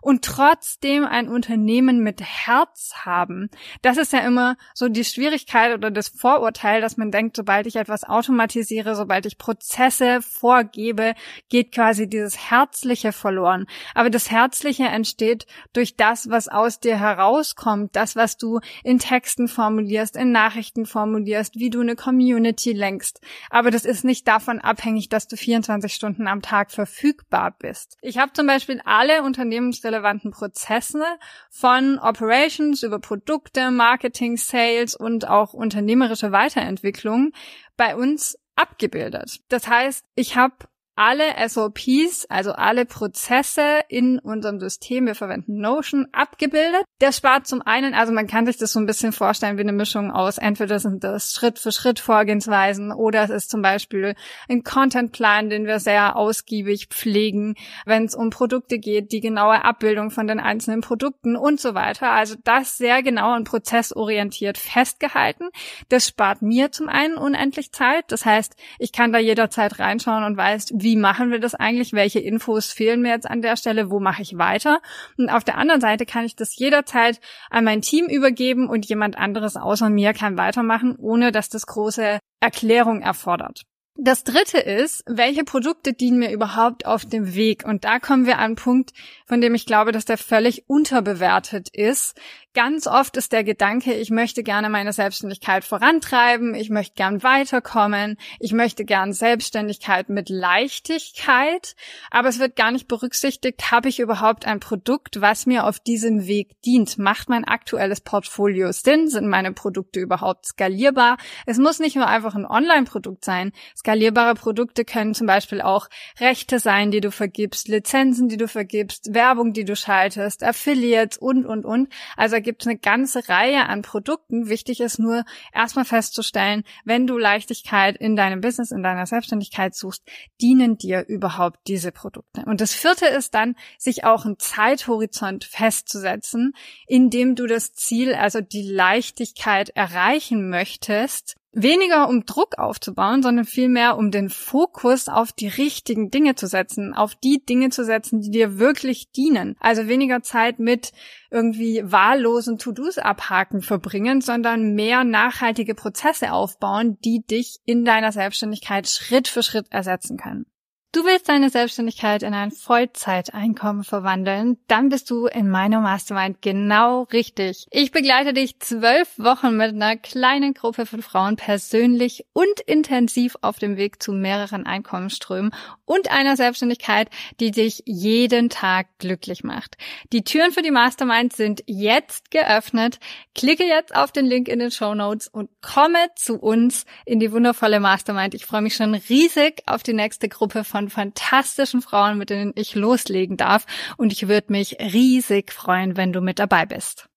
und 0.00 0.24
trotzdem 0.24 1.04
ein 1.04 1.28
Unternehmen 1.28 2.02
mit 2.02 2.20
Herz 2.20 2.92
haben. 3.04 3.50
Das 3.82 3.96
ist 3.96 4.12
ja 4.12 4.20
immer 4.20 4.56
so 4.74 4.88
die 4.88 5.04
Schwierigkeit 5.04 5.74
oder 5.74 5.90
das 5.90 6.08
Vorurteil, 6.08 6.80
dass 6.80 6.96
man 6.96 7.10
denkt, 7.10 7.36
sobald 7.36 7.66
ich 7.66 7.76
etwas 7.76 8.04
automatisiere, 8.04 8.94
sobald 8.94 9.26
ich 9.26 9.38
Prozesse 9.38 10.20
vorgebe, 10.22 11.14
geht 11.48 11.72
quasi 11.72 12.08
dieses 12.08 12.50
Herzliche 12.50 13.12
verloren. 13.12 13.66
Aber 13.94 14.10
das 14.10 14.30
Herzliche 14.30 14.84
entsteht 14.84 15.46
durch 15.72 15.96
das, 15.96 16.30
was 16.30 16.48
aus 16.48 16.80
dir 16.80 16.98
herauskommt, 16.98 17.96
das, 17.96 18.16
was 18.16 18.36
du 18.36 18.60
in 18.82 18.98
Texten 18.98 19.48
formulierst, 19.48 20.16
in 20.16 20.32
Nachrichten 20.32 20.86
formulierst, 20.86 21.56
wie 21.56 21.70
du 21.70 21.80
eine 21.80 21.96
Community 21.96 22.72
lenkst. 22.72 23.20
Aber 23.50 23.70
das 23.70 23.84
ist 23.84 24.04
nicht 24.04 24.26
davon 24.26 24.60
abhängig, 24.60 25.08
dass 25.08 25.28
du 25.28 25.36
24 25.36 25.92
Stunden 25.92 26.07
am 26.26 26.42
Tag 26.42 26.70
verfügbar 26.70 27.54
bist. 27.58 27.96
Ich 28.02 28.18
habe 28.18 28.32
zum 28.32 28.46
Beispiel 28.46 28.80
alle 28.84 29.22
unternehmensrelevanten 29.22 30.30
Prozesse 30.30 31.04
von 31.50 31.98
Operations 31.98 32.82
über 32.82 32.98
Produkte, 32.98 33.70
Marketing, 33.70 34.36
Sales 34.36 34.94
und 34.94 35.28
auch 35.28 35.52
unternehmerische 35.52 36.32
Weiterentwicklung 36.32 37.32
bei 37.76 37.96
uns 37.96 38.38
abgebildet. 38.56 39.40
Das 39.48 39.68
heißt, 39.68 40.04
ich 40.14 40.36
habe 40.36 40.54
alle 40.98 41.26
SOPs, 41.48 42.26
also 42.28 42.52
alle 42.52 42.84
Prozesse 42.84 43.80
in 43.88 44.18
unserem 44.18 44.58
System, 44.58 45.06
wir 45.06 45.14
verwenden 45.14 45.60
Notion, 45.60 46.08
abgebildet. 46.10 46.82
Der 47.00 47.12
spart 47.12 47.46
zum 47.46 47.62
einen, 47.62 47.94
also 47.94 48.12
man 48.12 48.26
kann 48.26 48.46
sich 48.46 48.56
das 48.56 48.72
so 48.72 48.80
ein 48.80 48.86
bisschen 48.86 49.12
vorstellen 49.12 49.58
wie 49.58 49.62
eine 49.62 49.72
Mischung 49.72 50.10
aus, 50.10 50.38
entweder 50.38 50.80
sind 50.80 51.04
das 51.04 51.32
Schritt 51.32 51.60
für 51.60 51.70
Schritt 51.70 52.00
Vorgehensweisen 52.00 52.90
oder 52.90 53.22
es 53.22 53.30
ist 53.30 53.48
zum 53.48 53.62
Beispiel 53.62 54.16
ein 54.48 54.64
Contentplan, 54.64 55.50
den 55.50 55.66
wir 55.66 55.78
sehr 55.78 56.16
ausgiebig 56.16 56.88
pflegen, 56.88 57.54
wenn 57.86 58.06
es 58.06 58.16
um 58.16 58.30
Produkte 58.30 58.80
geht, 58.80 59.12
die 59.12 59.20
genaue 59.20 59.64
Abbildung 59.64 60.10
von 60.10 60.26
den 60.26 60.40
einzelnen 60.40 60.80
Produkten 60.80 61.36
und 61.36 61.60
so 61.60 61.74
weiter. 61.74 62.10
Also 62.10 62.34
das 62.42 62.76
sehr 62.76 63.04
genau 63.04 63.36
und 63.36 63.44
prozessorientiert 63.44 64.58
festgehalten. 64.58 65.50
Das 65.90 66.08
spart 66.08 66.42
mir 66.42 66.72
zum 66.72 66.88
einen 66.88 67.18
unendlich 67.18 67.70
Zeit. 67.70 68.06
Das 68.08 68.26
heißt, 68.26 68.56
ich 68.80 68.90
kann 68.90 69.12
da 69.12 69.20
jederzeit 69.20 69.78
reinschauen 69.78 70.24
und 70.24 70.36
weiß, 70.36 70.72
wie 70.74 70.87
wie 70.88 70.96
machen 70.96 71.30
wir 71.30 71.38
das 71.38 71.54
eigentlich? 71.54 71.92
Welche 71.92 72.18
Infos 72.18 72.72
fehlen 72.72 73.02
mir 73.02 73.10
jetzt 73.10 73.28
an 73.28 73.42
der 73.42 73.58
Stelle? 73.58 73.90
Wo 73.90 74.00
mache 74.00 74.22
ich 74.22 74.38
weiter? 74.38 74.80
Und 75.18 75.28
auf 75.28 75.44
der 75.44 75.58
anderen 75.58 75.82
Seite 75.82 76.06
kann 76.06 76.24
ich 76.24 76.34
das 76.34 76.56
jederzeit 76.56 77.20
an 77.50 77.64
mein 77.64 77.82
Team 77.82 78.06
übergeben 78.06 78.70
und 78.70 78.86
jemand 78.86 79.18
anderes 79.18 79.58
außer 79.58 79.90
mir 79.90 80.14
kann 80.14 80.38
weitermachen, 80.38 80.96
ohne 80.96 81.30
dass 81.30 81.50
das 81.50 81.66
große 81.66 82.20
Erklärung 82.40 83.02
erfordert. 83.02 83.64
Das 84.00 84.24
dritte 84.24 84.58
ist, 84.58 85.04
welche 85.06 85.44
Produkte 85.44 85.92
dienen 85.92 86.20
mir 86.20 86.32
überhaupt 86.32 86.86
auf 86.86 87.04
dem 87.04 87.34
Weg? 87.34 87.66
Und 87.66 87.84
da 87.84 87.98
kommen 87.98 88.24
wir 88.24 88.38
an 88.38 88.44
einen 88.44 88.56
Punkt, 88.56 88.92
von 89.26 89.42
dem 89.42 89.54
ich 89.54 89.66
glaube, 89.66 89.92
dass 89.92 90.06
der 90.06 90.16
völlig 90.16 90.70
unterbewertet 90.70 91.68
ist. 91.70 92.18
Ganz 92.58 92.88
oft 92.88 93.16
ist 93.16 93.30
der 93.30 93.44
Gedanke, 93.44 93.94
ich 93.94 94.10
möchte 94.10 94.42
gerne 94.42 94.68
meine 94.68 94.92
Selbstständigkeit 94.92 95.62
vorantreiben, 95.62 96.56
ich 96.56 96.70
möchte 96.70 96.94
gern 96.96 97.22
weiterkommen, 97.22 98.16
ich 98.40 98.52
möchte 98.52 98.84
gern 98.84 99.12
Selbstständigkeit 99.12 100.08
mit 100.08 100.28
Leichtigkeit, 100.28 101.76
aber 102.10 102.28
es 102.28 102.40
wird 102.40 102.56
gar 102.56 102.72
nicht 102.72 102.88
berücksichtigt, 102.88 103.70
habe 103.70 103.88
ich 103.88 104.00
überhaupt 104.00 104.44
ein 104.44 104.58
Produkt, 104.58 105.20
was 105.20 105.46
mir 105.46 105.68
auf 105.68 105.78
diesem 105.78 106.26
Weg 106.26 106.60
dient? 106.62 106.98
Macht 106.98 107.28
mein 107.28 107.44
aktuelles 107.44 108.00
Portfolio 108.00 108.72
Sinn? 108.72 109.06
Sind 109.06 109.28
meine 109.28 109.52
Produkte 109.52 110.00
überhaupt 110.00 110.46
skalierbar? 110.46 111.16
Es 111.46 111.58
muss 111.58 111.78
nicht 111.78 111.94
nur 111.94 112.08
einfach 112.08 112.34
ein 112.34 112.44
Online-Produkt 112.44 113.24
sein. 113.24 113.52
Skalierbare 113.76 114.34
Produkte 114.34 114.84
können 114.84 115.14
zum 115.14 115.28
Beispiel 115.28 115.60
auch 115.60 115.86
Rechte 116.18 116.58
sein, 116.58 116.90
die 116.90 117.00
du 117.00 117.12
vergibst, 117.12 117.68
Lizenzen, 117.68 118.28
die 118.28 118.36
du 118.36 118.48
vergibst, 118.48 119.14
Werbung, 119.14 119.52
die 119.52 119.64
du 119.64 119.76
schaltest, 119.76 120.42
Affiliates 120.42 121.18
und, 121.18 121.46
und, 121.46 121.64
und. 121.64 121.88
Also 122.16 122.47
gibt 122.48 122.66
eine 122.66 122.78
ganze 122.78 123.28
Reihe 123.28 123.66
an 123.66 123.82
Produkten. 123.82 124.48
Wichtig 124.48 124.80
ist 124.80 124.98
nur 124.98 125.26
erstmal 125.52 125.84
festzustellen, 125.84 126.64
wenn 126.86 127.06
du 127.06 127.18
Leichtigkeit 127.18 127.94
in 127.98 128.16
deinem 128.16 128.40
Business, 128.40 128.70
in 128.70 128.82
deiner 128.82 129.04
Selbstständigkeit 129.04 129.74
suchst, 129.74 130.02
dienen 130.40 130.78
dir 130.78 131.04
überhaupt 131.06 131.58
diese 131.66 131.92
Produkte. 131.92 132.44
Und 132.46 132.62
das 132.62 132.72
vierte 132.72 133.04
ist 133.04 133.34
dann, 133.34 133.54
sich 133.76 134.04
auch 134.04 134.24
einen 134.24 134.38
Zeithorizont 134.38 135.44
festzusetzen, 135.44 136.54
in 136.86 137.10
dem 137.10 137.34
du 137.34 137.46
das 137.46 137.74
Ziel, 137.74 138.14
also 138.14 138.40
die 138.40 138.62
Leichtigkeit 138.62 139.68
erreichen 139.74 140.48
möchtest, 140.48 141.36
weniger 141.52 142.08
um 142.08 142.24
Druck 142.24 142.58
aufzubauen, 142.58 143.22
sondern 143.22 143.44
vielmehr 143.44 143.96
um 143.96 144.10
den 144.10 144.28
Fokus 144.28 145.08
auf 145.08 145.32
die 145.32 145.48
richtigen 145.48 146.10
Dinge 146.10 146.34
zu 146.34 146.46
setzen, 146.46 146.94
auf 146.94 147.14
die 147.14 147.44
Dinge 147.44 147.70
zu 147.70 147.84
setzen, 147.84 148.20
die 148.20 148.30
dir 148.30 148.58
wirklich 148.58 149.10
dienen. 149.12 149.56
Also 149.60 149.88
weniger 149.88 150.22
Zeit 150.22 150.58
mit 150.58 150.92
irgendwie 151.30 151.82
wahllosen 151.84 152.58
To-Dos 152.58 152.98
abhaken 152.98 153.62
verbringen, 153.62 154.20
sondern 154.20 154.74
mehr 154.74 155.04
nachhaltige 155.04 155.74
Prozesse 155.74 156.32
aufbauen, 156.32 156.98
die 157.04 157.24
dich 157.24 157.58
in 157.64 157.84
deiner 157.84 158.12
Selbstständigkeit 158.12 158.88
Schritt 158.88 159.28
für 159.28 159.42
Schritt 159.42 159.66
ersetzen 159.70 160.16
können. 160.16 160.46
Du 160.90 161.04
willst 161.04 161.28
deine 161.28 161.50
Selbstständigkeit 161.50 162.22
in 162.22 162.32
ein 162.32 162.50
Vollzeiteinkommen 162.50 163.84
verwandeln, 163.84 164.56
dann 164.68 164.88
bist 164.88 165.10
du 165.10 165.26
in 165.26 165.50
meiner 165.50 165.80
Mastermind 165.80 166.40
genau 166.40 167.02
richtig. 167.12 167.66
Ich 167.70 167.90
begleite 167.90 168.32
dich 168.32 168.58
zwölf 168.60 169.18
Wochen 169.18 169.54
mit 169.58 169.74
einer 169.74 169.98
kleinen 169.98 170.54
Gruppe 170.54 170.86
von 170.86 171.02
Frauen 171.02 171.36
persönlich 171.36 172.24
und 172.32 172.60
intensiv 172.64 173.36
auf 173.42 173.58
dem 173.58 173.76
Weg 173.76 174.02
zu 174.02 174.12
mehreren 174.12 174.64
Einkommensströmen 174.64 175.52
und 175.84 176.10
einer 176.10 176.38
Selbstständigkeit, 176.38 177.10
die 177.38 177.50
dich 177.50 177.82
jeden 177.84 178.48
Tag 178.48 178.86
glücklich 178.98 179.44
macht. 179.44 179.76
Die 180.14 180.24
Türen 180.24 180.52
für 180.52 180.62
die 180.62 180.70
Mastermind 180.70 181.34
sind 181.34 181.64
jetzt 181.66 182.30
geöffnet. 182.30 182.98
Klicke 183.34 183.64
jetzt 183.64 183.94
auf 183.94 184.10
den 184.10 184.24
Link 184.24 184.48
in 184.48 184.58
den 184.58 184.70
Show 184.70 184.94
Notes 184.94 185.28
und 185.28 185.50
komme 185.60 185.98
zu 186.16 186.38
uns 186.38 186.86
in 187.04 187.20
die 187.20 187.30
wundervolle 187.30 187.78
Mastermind. 187.78 188.32
Ich 188.32 188.46
freue 188.46 188.62
mich 188.62 188.74
schon 188.74 188.94
riesig 188.94 189.62
auf 189.66 189.82
die 189.82 189.92
nächste 189.92 190.30
Gruppe 190.30 190.64
von 190.64 190.77
von 190.84 190.90
fantastischen 190.90 191.82
Frauen, 191.82 192.18
mit 192.18 192.30
denen 192.30 192.52
ich 192.54 192.74
loslegen 192.74 193.36
darf. 193.36 193.66
Und 193.96 194.12
ich 194.12 194.28
würde 194.28 194.52
mich 194.52 194.78
riesig 194.78 195.52
freuen, 195.52 195.96
wenn 195.96 196.12
du 196.12 196.20
mit 196.20 196.38
dabei 196.38 196.66
bist. 196.66 197.08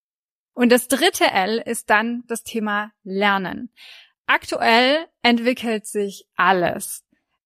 Und 0.53 0.71
das 0.71 0.87
dritte 0.87 1.25
L 1.25 1.59
ist 1.63 1.89
dann 1.89 2.23
das 2.27 2.43
Thema 2.43 2.91
Lernen. 3.03 3.71
Aktuell 4.25 5.05
entwickelt 5.21 5.85
sich 5.85 6.25
alles. 6.35 7.03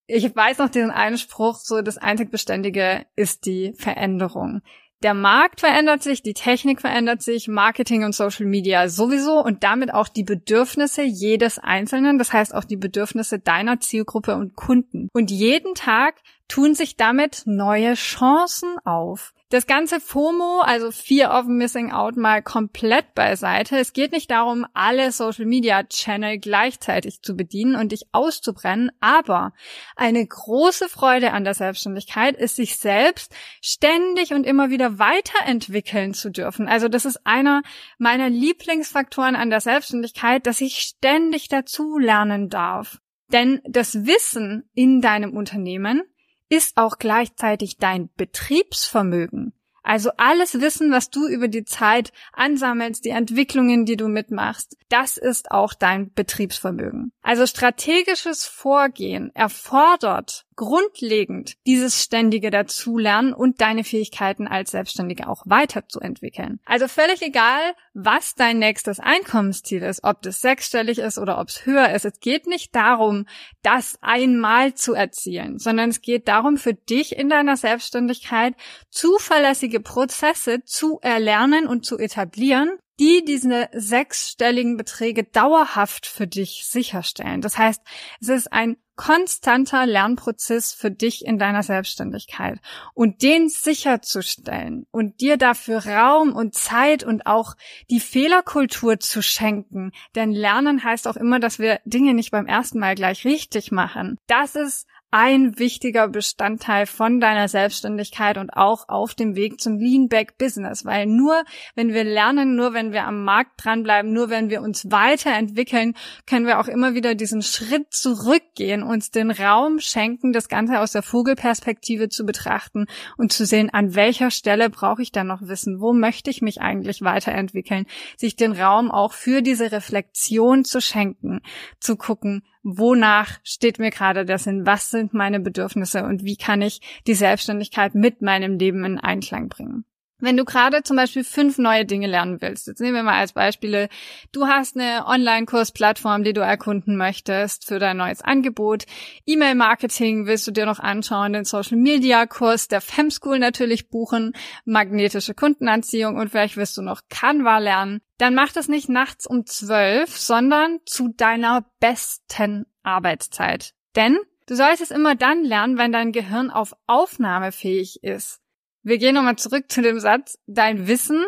Ich 0.07 0.35
weiß 0.35 0.59
noch 0.59 0.69
diesen 0.69 0.91
einen 0.91 1.17
Spruch, 1.17 1.57
so 1.57 1.81
das 1.81 1.97
einzig 1.97 2.31
Beständige 2.31 3.05
ist 3.15 3.45
die 3.45 3.73
Veränderung 3.73 4.61
der 5.03 5.13
Markt 5.13 5.59
verändert 5.59 6.01
sich, 6.01 6.23
die 6.23 6.33
Technik 6.33 6.81
verändert 6.81 7.21
sich, 7.21 7.47
Marketing 7.47 8.03
und 8.03 8.15
Social 8.15 8.45
Media 8.45 8.87
sowieso 8.87 9.43
und 9.43 9.63
damit 9.63 9.93
auch 9.93 10.07
die 10.07 10.23
Bedürfnisse 10.23 11.03
jedes 11.03 11.59
Einzelnen, 11.59 12.17
das 12.17 12.33
heißt 12.33 12.55
auch 12.55 12.63
die 12.63 12.77
Bedürfnisse 12.77 13.39
deiner 13.39 13.79
Zielgruppe 13.79 14.35
und 14.35 14.55
Kunden. 14.55 15.09
Und 15.13 15.31
jeden 15.31 15.75
Tag 15.75 16.15
tun 16.47 16.75
sich 16.75 16.95
damit 16.95 17.43
neue 17.45 17.93
Chancen 17.95 18.77
auf. 18.83 19.33
Das 19.49 19.67
ganze 19.67 19.99
FOMO, 19.99 20.61
also 20.61 20.89
Fear 20.91 21.39
of 21.39 21.45
Missing 21.45 21.91
Out, 21.91 22.17
mal 22.17 22.41
komplett 22.41 23.13
beiseite. 23.13 23.77
Es 23.77 23.93
geht 23.93 24.11
nicht 24.11 24.31
darum, 24.31 24.65
alle 24.73 25.11
Social 25.11 25.45
Media 25.45 25.83
Channel 25.83 26.39
gleichzeitig 26.39 27.21
zu 27.21 27.35
bedienen 27.35 27.75
und 27.75 27.91
dich 27.91 28.07
auszubrennen, 28.11 28.91
aber 29.01 29.53
eine 29.95 30.25
große 30.25 30.89
Freude 30.89 31.31
an 31.31 31.43
der 31.43 31.53
Selbstständigkeit 31.53 32.35
ist, 32.35 32.55
sich 32.55 32.77
selbst 32.77 33.35
ständig 33.61 34.33
und 34.33 34.45
immer 34.45 34.71
wieder 34.71 34.97
weiterentwickeln 34.97 36.15
zu 36.15 36.31
dürfen. 36.31 36.67
Also 36.67 36.87
das 36.87 37.05
ist 37.05 37.25
einer 37.25 37.61
meiner 37.99 38.31
Lieblingsfaktoren 38.31 39.35
an 39.35 39.51
der 39.51 39.61
Selbstständigkeit, 39.61 40.47
dass 40.47 40.59
ich 40.59 40.79
ständig 40.79 41.49
dazu 41.49 41.99
lernen 41.99 42.49
darf. 42.49 42.99
Denn 43.31 43.61
das 43.67 44.05
Wissen 44.05 44.69
in 44.73 45.01
deinem 45.01 45.37
Unternehmen 45.37 46.01
ist 46.49 46.77
auch 46.77 46.97
gleichzeitig 46.97 47.77
dein 47.77 48.09
Betriebsvermögen. 48.15 49.53
Also 49.85 50.09
alles 50.17 50.61
Wissen, 50.61 50.91
was 50.91 51.11
du 51.11 51.27
über 51.27 51.47
die 51.47 51.63
Zeit 51.63 52.11
ansammelst, 52.33 53.05
die 53.05 53.11
Entwicklungen, 53.11 53.85
die 53.85 53.97
du 53.97 54.07
mitmachst, 54.07 54.75
das 54.89 55.17
ist 55.17 55.51
auch 55.51 55.75
dein 55.75 56.11
Betriebsvermögen. 56.11 57.11
Also 57.21 57.45
strategisches 57.45 58.45
Vorgehen 58.45 59.29
erfordert 59.35 60.47
grundlegend 60.55 61.55
dieses 61.65 62.01
ständige 62.01 62.49
Dazulernen 62.49 63.33
und 63.33 63.61
deine 63.61 63.83
Fähigkeiten 63.83 64.47
als 64.47 64.71
Selbstständige 64.71 65.27
auch 65.27 65.43
weiterzuentwickeln. 65.45 66.59
Also 66.65 66.87
völlig 66.87 67.21
egal, 67.21 67.61
was 67.93 68.35
dein 68.35 68.59
nächstes 68.59 68.99
Einkommensziel 68.99 69.83
ist, 69.83 70.03
ob 70.03 70.21
das 70.21 70.41
sechsstellig 70.41 70.99
ist 70.99 71.17
oder 71.17 71.39
ob 71.39 71.49
es 71.49 71.65
höher 71.65 71.89
ist. 71.93 72.05
Es 72.05 72.19
geht 72.19 72.47
nicht 72.47 72.75
darum, 72.75 73.25
das 73.63 73.97
einmal 74.01 74.73
zu 74.73 74.93
erzielen, 74.93 75.59
sondern 75.59 75.89
es 75.89 76.01
geht 76.01 76.27
darum, 76.27 76.57
für 76.57 76.73
dich 76.73 77.15
in 77.17 77.29
deiner 77.29 77.57
Selbstständigkeit 77.57 78.55
zuverlässige 78.89 79.79
Prozesse 79.79 80.63
zu 80.63 80.99
erlernen 81.01 81.67
und 81.67 81.85
zu 81.85 81.97
etablieren, 81.97 82.77
die 82.99 83.23
diese 83.25 83.69
sechsstelligen 83.73 84.77
Beträge 84.77 85.23
dauerhaft 85.23 86.05
für 86.05 86.27
dich 86.27 86.65
sicherstellen. 86.65 87.41
Das 87.41 87.57
heißt, 87.57 87.81
es 88.21 88.29
ist 88.29 88.53
ein 88.53 88.77
konstanter 88.95 89.85
Lernprozess 89.85 90.73
für 90.73 90.89
dich 90.89 91.25
in 91.25 91.37
deiner 91.37 91.63
Selbstständigkeit 91.63 92.59
und 92.93 93.21
den 93.21 93.49
sicherzustellen 93.49 94.87
und 94.91 95.19
dir 95.19 95.37
dafür 95.37 95.85
Raum 95.85 96.33
und 96.33 96.53
Zeit 96.53 97.03
und 97.03 97.27
auch 97.27 97.55
die 97.89 97.99
Fehlerkultur 97.99 98.99
zu 98.99 99.21
schenken. 99.21 99.91
Denn 100.15 100.31
Lernen 100.31 100.83
heißt 100.83 101.07
auch 101.07 101.17
immer, 101.17 101.39
dass 101.39 101.59
wir 101.59 101.79
Dinge 101.83 102.13
nicht 102.13 102.31
beim 102.31 102.47
ersten 102.47 102.79
Mal 102.79 102.95
gleich 102.95 103.25
richtig 103.25 103.71
machen. 103.71 104.17
Das 104.27 104.55
ist 104.55 104.87
ein 105.17 105.57
wichtiger 105.57 106.09
Bestandteil 106.09 106.85
von 106.85 107.21
deiner 107.21 107.47
Selbstständigkeit 107.47 108.37
und 108.37 108.49
auch 108.49 108.89
auf 108.89 109.13
dem 109.13 109.37
Weg 109.37 109.61
zum 109.61 109.77
Leanback 109.77 110.37
Business, 110.37 110.83
weil 110.83 111.05
nur 111.05 111.41
wenn 111.73 111.93
wir 111.93 112.03
lernen, 112.03 112.57
nur 112.57 112.73
wenn 112.73 112.91
wir 112.91 113.05
am 113.05 113.23
Markt 113.23 113.63
dranbleiben, 113.63 114.11
nur 114.11 114.29
wenn 114.29 114.49
wir 114.49 114.61
uns 114.61 114.91
weiterentwickeln, 114.91 115.93
können 116.27 116.45
wir 116.45 116.59
auch 116.59 116.67
immer 116.67 116.95
wieder 116.95 117.15
diesen 117.15 117.41
Schritt 117.43 117.93
zurückgehen, 117.93 118.83
uns 118.83 119.09
den 119.09 119.31
Raum 119.31 119.79
schenken, 119.79 120.33
das 120.33 120.49
Ganze 120.49 120.81
aus 120.81 120.91
der 120.91 121.01
Vogelperspektive 121.01 122.09
zu 122.09 122.25
betrachten 122.25 122.85
und 123.15 123.31
zu 123.31 123.45
sehen, 123.45 123.69
an 123.69 123.95
welcher 123.95 124.31
Stelle 124.31 124.69
brauche 124.69 125.01
ich 125.01 125.13
dann 125.13 125.27
noch 125.27 125.43
Wissen, 125.43 125.79
wo 125.79 125.93
möchte 125.93 126.29
ich 126.29 126.41
mich 126.41 126.59
eigentlich 126.59 127.03
weiterentwickeln, 127.03 127.85
sich 128.17 128.35
den 128.35 128.51
Raum 128.51 128.91
auch 128.91 129.13
für 129.13 129.41
diese 129.41 129.71
Reflexion 129.71 130.65
zu 130.65 130.81
schenken, 130.81 131.39
zu 131.79 131.95
gucken, 131.95 132.43
wonach 132.65 133.39
steht 133.43 133.77
mir 133.77 133.91
gerade 133.91 134.25
der 134.25 134.39
Sinn, 134.39 134.65
was 134.65 134.89
sind 134.89 135.13
meine 135.13 135.39
Bedürfnisse 135.39 136.03
und 136.03 136.23
wie 136.23 136.35
kann 136.35 136.61
ich 136.63 136.81
die 137.05 137.13
Selbstständigkeit 137.13 137.93
mit 137.93 138.23
meinem 138.23 138.57
Leben 138.57 138.83
in 138.83 138.99
Einklang 138.99 139.47
bringen. 139.49 139.85
Wenn 140.19 140.37
du 140.37 140.45
gerade 140.45 140.81
zum 140.81 140.95
Beispiel 140.95 141.25
fünf 141.25 141.57
neue 141.57 141.83
Dinge 141.83 142.07
lernen 142.07 142.41
willst, 142.41 142.67
jetzt 142.67 142.79
nehmen 142.79 142.95
wir 142.95 143.03
mal 143.03 143.19
als 143.19 143.33
Beispiele, 143.33 143.89
du 144.31 144.47
hast 144.47 144.77
eine 144.77 145.05
Online-Kursplattform, 145.07 146.23
die 146.23 146.31
du 146.31 146.39
erkunden 146.39 146.95
möchtest 146.95 147.65
für 147.65 147.79
dein 147.79 147.97
neues 147.97 148.21
Angebot, 148.21 148.85
E-Mail-Marketing 149.25 150.25
willst 150.25 150.47
du 150.47 150.51
dir 150.51 150.65
noch 150.65 150.79
anschauen, 150.79 151.33
den 151.33 151.43
Social-Media-Kurs 151.43 152.69
der 152.69 152.79
Femschool 152.79 153.39
natürlich 153.39 153.89
buchen, 153.89 154.31
magnetische 154.63 155.33
Kundenanziehung 155.33 156.15
und 156.15 156.29
vielleicht 156.29 156.55
wirst 156.55 156.77
du 156.77 156.81
noch 156.81 157.01
Canva 157.09 157.57
lernen, 157.57 157.99
dann 158.17 158.35
mach 158.35 158.53
das 158.53 158.69
nicht 158.69 158.87
nachts 158.87 159.27
um 159.27 159.45
zwölf, 159.45 160.17
sondern 160.17 160.79
zu 160.85 161.09
deiner 161.09 161.65
besten 161.81 162.65
Arbeitszeit. 162.83 163.73
Denn 163.97 164.17
du 164.47 164.55
solltest 164.55 164.93
immer 164.93 165.15
dann 165.15 165.43
lernen, 165.43 165.77
wenn 165.77 165.91
dein 165.91 166.13
Gehirn 166.13 166.51
auf 166.51 166.73
Aufnahme 166.87 167.51
fähig 167.51 168.01
ist. 168.01 168.39
Wir 168.85 168.99
gehen 168.99 169.15
nochmal 169.15 169.35
zurück 169.35 169.65
zu 169.69 169.81
dem 169.81 169.99
Satz, 169.99 170.37
dein 170.45 170.87
Wissen 170.87 171.25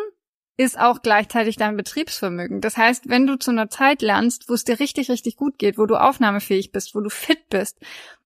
ist 0.56 0.78
auch 0.78 1.02
gleichzeitig 1.02 1.56
dein 1.56 1.76
Betriebsvermögen. 1.76 2.60
Das 2.60 2.76
heißt, 2.76 3.08
wenn 3.08 3.26
du 3.26 3.36
zu 3.36 3.50
einer 3.50 3.68
Zeit 3.68 4.00
lernst, 4.00 4.48
wo 4.48 4.54
es 4.54 4.62
dir 4.62 4.78
richtig, 4.78 5.10
richtig 5.10 5.34
gut 5.34 5.58
geht, 5.58 5.76
wo 5.76 5.84
du 5.86 5.96
aufnahmefähig 5.96 6.70
bist, 6.70 6.94
wo 6.94 7.00
du 7.00 7.10
fit 7.10 7.48
bist, 7.48 7.78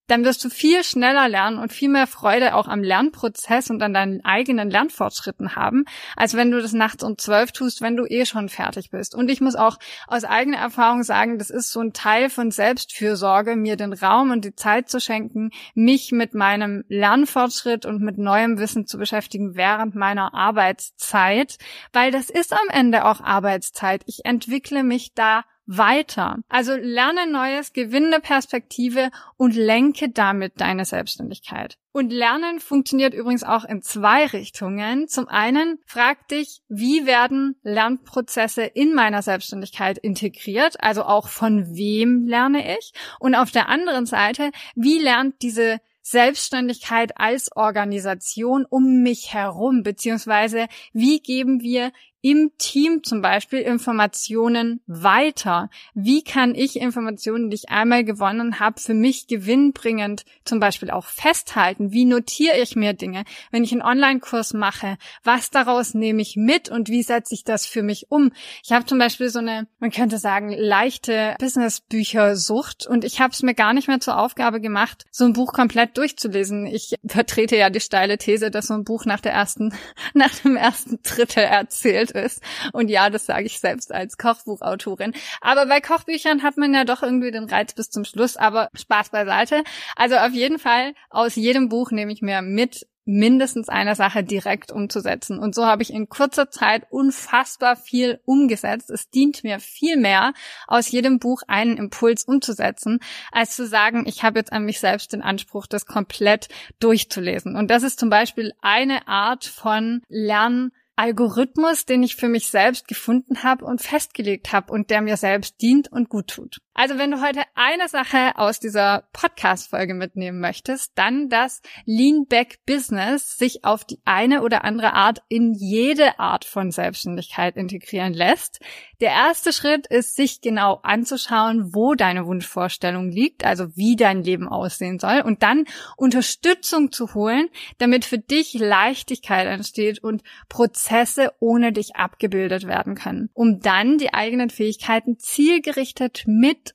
dann 0.07 0.25
wirst 0.25 0.45
du 0.45 0.51
viel 0.51 0.85
schneller 0.85 1.29
lernen 1.29 1.59
und 1.59 1.73
viel 1.73 1.89
mehr 1.89 2.07
Freude 2.07 2.55
auch 2.55 2.69
am 2.69 2.83
Lernprozess 2.83 3.71
und 3.71 3.83
an 3.83 3.95
deinen 3.95 4.25
eigenen 4.25 4.71
Lernfortschritten 4.71 5.57
haben, 5.57 5.85
als 6.17 6.35
wenn 6.35 6.51
du 6.51 6.61
das 6.61 6.73
nachts 6.73 7.03
um 7.03 7.19
zwölf 7.19 7.53
tust, 7.53 7.81
wenn 7.81 7.97
du 7.97 8.05
eh 8.07 8.27
schon 8.27 8.49
fertig 8.49 8.91
bist. 8.91 9.15
Und 9.15 9.31
ich 9.31 9.41
muss 9.41 9.55
auch 9.55 9.79
aus 10.07 10.25
eigener 10.25 10.59
Erfahrung 10.59 11.03
sagen, 11.03 11.39
das 11.39 11.51
ist 11.51 11.71
so 11.71 11.81
ein 11.81 11.93
Teil 11.93 12.31
von 12.31 12.51
Selbstfürsorge, 12.51 13.57
mir 13.57 13.77
den 13.77 13.93
Raum 13.93 14.31
und 14.31 14.45
die 14.45 14.55
Zeit 14.55 14.89
zu 14.89 15.01
schenken, 15.01 15.51
mich 15.75 16.13
mit 16.13 16.35
meinem 16.35 16.85
Lernfortschritt 16.89 17.87
und 17.87 18.03
mit 18.03 18.19
neuem 18.19 18.59
Wissen 18.59 18.87
zu 18.87 18.99
beschäftigen 18.99 19.55
während 19.55 19.95
meiner 19.95 20.35
Arbeitszeit, 20.35 21.59
weil 21.93 22.11
das 22.11 22.31
ist 22.31 22.53
am 22.53 22.69
Ende 22.71 23.05
auch 23.05 23.21
Arbeitszeit. 23.21 24.03
Ich 24.07 24.25
entwickle 24.25 24.83
mich 24.83 25.15
da 25.15 25.45
weiter. 25.67 26.39
Also 26.49 26.75
lerne 26.75 27.31
Neues, 27.31 27.73
gewinne 27.73 28.21
Perspektive 28.21 29.11
und 29.37 29.55
lenke 29.55 30.09
damit 30.09 30.61
deine 30.61 30.85
Selbstständigkeit. 30.85 31.79
Und 31.93 32.11
Lernen 32.11 32.59
funktioniert 32.59 33.13
übrigens 33.13 33.45
auch 33.45 33.65
in 33.65 33.83
zwei 33.83 34.27
Richtungen. 34.27 35.09
Zum 35.09 35.29
einen 35.29 35.79
frag 35.87 36.27
dich, 36.29 36.63
wie 36.69 37.07
werden 37.07 37.57
Lernprozesse 37.63 38.63
in 38.63 38.95
meiner 38.95 39.23
Selbstständigkeit 39.23 39.99
integriert? 39.99 40.83
Also 40.83 41.05
auch 41.05 41.29
von 41.29 41.77
wem 41.77 42.27
lerne 42.27 42.79
ich? 42.79 42.93
Und 43.21 43.35
auf 43.35 43.51
der 43.51 43.69
anderen 43.69 44.07
Seite, 44.07 44.51
wie 44.75 44.99
lernt 44.99 45.43
diese 45.43 45.81
Selbstständigkeit 46.03 47.19
als 47.19 47.55
Organisation 47.55 48.67
um 48.69 49.03
mich 49.03 49.33
herum, 49.33 49.83
beziehungsweise 49.83 50.67
wie 50.93 51.21
geben 51.21 51.61
wir 51.61 51.93
im 52.23 52.53
Team 52.57 53.03
zum 53.03 53.21
Beispiel 53.21 53.59
Informationen 53.59 54.81
weiter? 54.87 55.69
Wie 55.93 56.23
kann 56.23 56.55
ich 56.55 56.77
Informationen, 56.77 57.51
die 57.51 57.57
ich 57.57 57.69
einmal 57.69 58.05
gewonnen 58.05 58.61
habe, 58.61 58.81
für 58.81 58.95
mich 58.95 59.27
gewinnbringend 59.27 60.25
zum 60.45 60.61
Beispiel 60.61 60.91
auch 60.91 61.07
festhalten? 61.07 61.91
Wie 61.91 62.05
notiere 62.05 62.59
ich 62.59 62.77
mir 62.77 62.93
Dinge, 62.93 63.25
wenn 63.51 63.65
ich 63.65 63.73
einen 63.73 63.83
Online-Kurs 63.83 64.55
mache? 64.55 64.97
Was 65.25 65.51
daraus 65.51 65.95
nehme 65.95 66.23
ich 66.23 66.37
mit 66.37 66.69
und 66.69 66.89
wie 66.89 67.03
setze 67.03 67.35
ich 67.35 67.43
das 67.43 67.67
für 67.67 67.83
mich 67.83 68.07
um? 68.11 68.31
Ich 68.63 68.71
habe 68.71 68.87
zum 68.87 68.99
Beispiel 68.99 69.29
so 69.29 69.41
eine, 69.41 69.67
man 69.81 69.91
könnte 69.91 70.19
sagen, 70.19 70.55
leichte 70.57 71.35
Business-Bücher-Sucht 71.41 72.87
und 72.87 73.05
ich 73.05 73.21
habe 73.21 73.33
es 73.33 73.43
mir 73.43 73.55
gar 73.55 73.73
nicht 73.73 73.89
mehr 73.89 73.99
zur 73.99 74.17
Aufgabe 74.17 74.61
gemacht, 74.61 75.05
so 75.11 75.25
ein 75.25 75.33
Buch 75.33 75.53
komplett 75.53 75.99
durchzulesen. 75.99 76.67
Ich 76.67 76.95
vertrete 77.05 77.57
ja 77.57 77.69
die 77.69 77.81
steile 77.81 78.17
These, 78.17 78.53
dass 78.53 78.69
so 78.69 78.75
ein 78.75 78.85
Buch 78.85 79.07
nach 79.07 79.21
der 79.21 79.33
ersten, 79.33 79.75
nach 80.15 80.33
dem 80.37 80.57
ersten 80.57 81.01
Drittel 81.03 81.43
erzählt 81.43 82.12
ist. 82.13 82.43
Und 82.73 82.89
ja, 82.89 83.11
das 83.11 83.27
sage 83.27 83.47
ich 83.47 83.59
selbst 83.59 83.93
als 83.93 84.17
Kochbuchautorin. 84.19 85.13
Aber 85.41 85.67
bei 85.67 85.81
Kochbüchern 85.81 86.43
hat 86.43 86.57
man 86.57 86.75
ja 86.75 86.85
doch 86.85 87.03
irgendwie 87.03 87.31
den 87.31 87.45
Reiz 87.45 87.75
bis 87.75 87.91
zum 87.91 88.05
Schluss. 88.05 88.37
Aber 88.37 88.69
Spaß 88.75 89.11
beiseite. 89.11 89.65
Also 89.97 90.17
auf 90.17 90.33
jeden 90.33 90.59
Fall 90.59 90.95
aus 91.11 91.37
jedem 91.37 91.69
Buch 91.69 91.91
nehme 91.91 92.13
ich 92.13 92.23
mir 92.23 92.43
mit, 92.43 92.87
mindestens 93.05 93.69
eine 93.69 93.95
Sache 93.95 94.23
direkt 94.23 94.71
umzusetzen. 94.71 95.39
Und 95.39 95.55
so 95.55 95.67
habe 95.67 95.83
ich 95.83 95.93
in 95.93 96.09
kurzer 96.09 96.51
Zeit 96.51 96.87
unfassbar 96.91 97.77
viel 97.77 98.21
umgesetzt. 98.25 98.91
Es 98.91 99.11
dient 99.11 99.43
mir 99.43 99.59
viel 99.59 99.97
mehr, 99.97 100.33
aus 100.67 100.91
jedem 100.91 101.19
Buch 101.19 101.43
einen 101.49 101.77
Impuls 101.77 102.25
umzusetzen, 102.25 103.01
als 103.33 103.57
zu 103.57 103.67
sagen, 103.67 104.05
ich 104.07 104.23
habe 104.23 104.39
jetzt 104.39 104.53
an 104.53 104.65
mich 104.65 104.79
selbst 104.79 105.13
den 105.13 105.23
Anspruch, 105.23 105.67
das 105.67 105.87
komplett 105.87 106.49
durchzulesen. 106.79 107.57
Und 107.57 107.71
das 107.71 107.83
ist 107.83 107.99
zum 107.99 108.11
Beispiel 108.11 108.53
eine 108.61 109.09
Art 109.09 109.45
von 109.45 110.03
Lernen, 110.09 110.73
Algorithmus, 110.97 111.87
den 111.87 112.03
ich 112.03 112.17
für 112.17 112.29
mich 112.29 112.49
selbst 112.49 112.87
gefunden 112.87 113.43
habe 113.43 113.65
und 113.65 113.81
festgelegt 113.81 114.53
habe 114.53 114.73
und 114.73 114.91
der 114.91 115.01
mir 115.01 115.17
selbst 115.17 115.61
dient 115.63 115.91
und 115.91 116.09
gut 116.09 116.29
tut. 116.29 116.59
Also 116.75 116.97
wenn 116.97 117.11
du 117.11 117.21
heute 117.21 117.43
eine 117.55 117.87
Sache 117.87 118.33
aus 118.37 118.59
dieser 118.59 119.05
Podcast-Folge 119.13 119.93
mitnehmen 119.93 120.41
möchtest, 120.41 120.93
dann, 120.95 121.29
dass 121.29 121.61
Leanback 121.85 122.61
Business 122.65 123.37
sich 123.37 123.65
auf 123.65 123.85
die 123.85 124.01
eine 124.07 124.43
oder 124.43 124.65
andere 124.65 124.95
Art 124.95 125.23
in 125.29 125.53
jede 125.53 126.19
Art 126.19 126.47
von 126.47 126.71
Selbstständigkeit 126.71 127.57
integrieren 127.57 128.15
lässt. 128.15 128.61
Der 129.03 129.11
erste 129.11 129.53
Schritt 129.53 129.87
ist, 129.87 130.17
sich 130.17 130.41
genau 130.41 130.81
anzuschauen, 130.83 131.75
wo 131.75 131.95
deine 131.95 132.25
Wunschvorstellung 132.25 133.11
liegt, 133.11 133.45
also 133.45 133.77
wie 133.77 133.97
dein 133.97 134.23
Leben 134.23 134.49
aussehen 134.49 134.99
soll 134.99 135.21
und 135.21 135.43
dann 135.43 135.65
Unterstützung 135.97 136.91
zu 136.91 137.13
holen, 137.13 137.49
damit 137.79 138.07
für 138.07 138.19
dich 138.19 138.55
Leichtigkeit 138.55 139.47
entsteht 139.47 140.03
und 140.03 140.23
Prozesse 140.49 141.33
ohne 141.39 141.73
dich 141.73 141.97
abgebildet 141.97 142.67
werden 142.67 142.95
können, 142.95 143.29
um 143.35 143.61
dann 143.61 143.99
die 143.99 144.15
eigenen 144.15 144.49
Fähigkeiten 144.49 145.19
zielgerichtet 145.19 146.25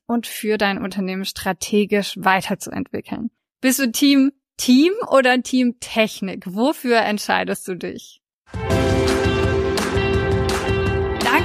und 0.05 0.27
für 0.27 0.57
dein 0.57 0.81
Unternehmen 0.81 1.25
strategisch 1.25 2.15
weiterzuentwickeln. 2.17 3.31
Bist 3.61 3.79
du 3.79 3.91
Team 3.91 4.31
Team 4.57 4.93
oder 5.09 5.41
Team 5.41 5.79
Technik? 5.79 6.43
Wofür 6.47 6.97
entscheidest 6.97 7.67
du 7.67 7.75
dich? 7.75 8.21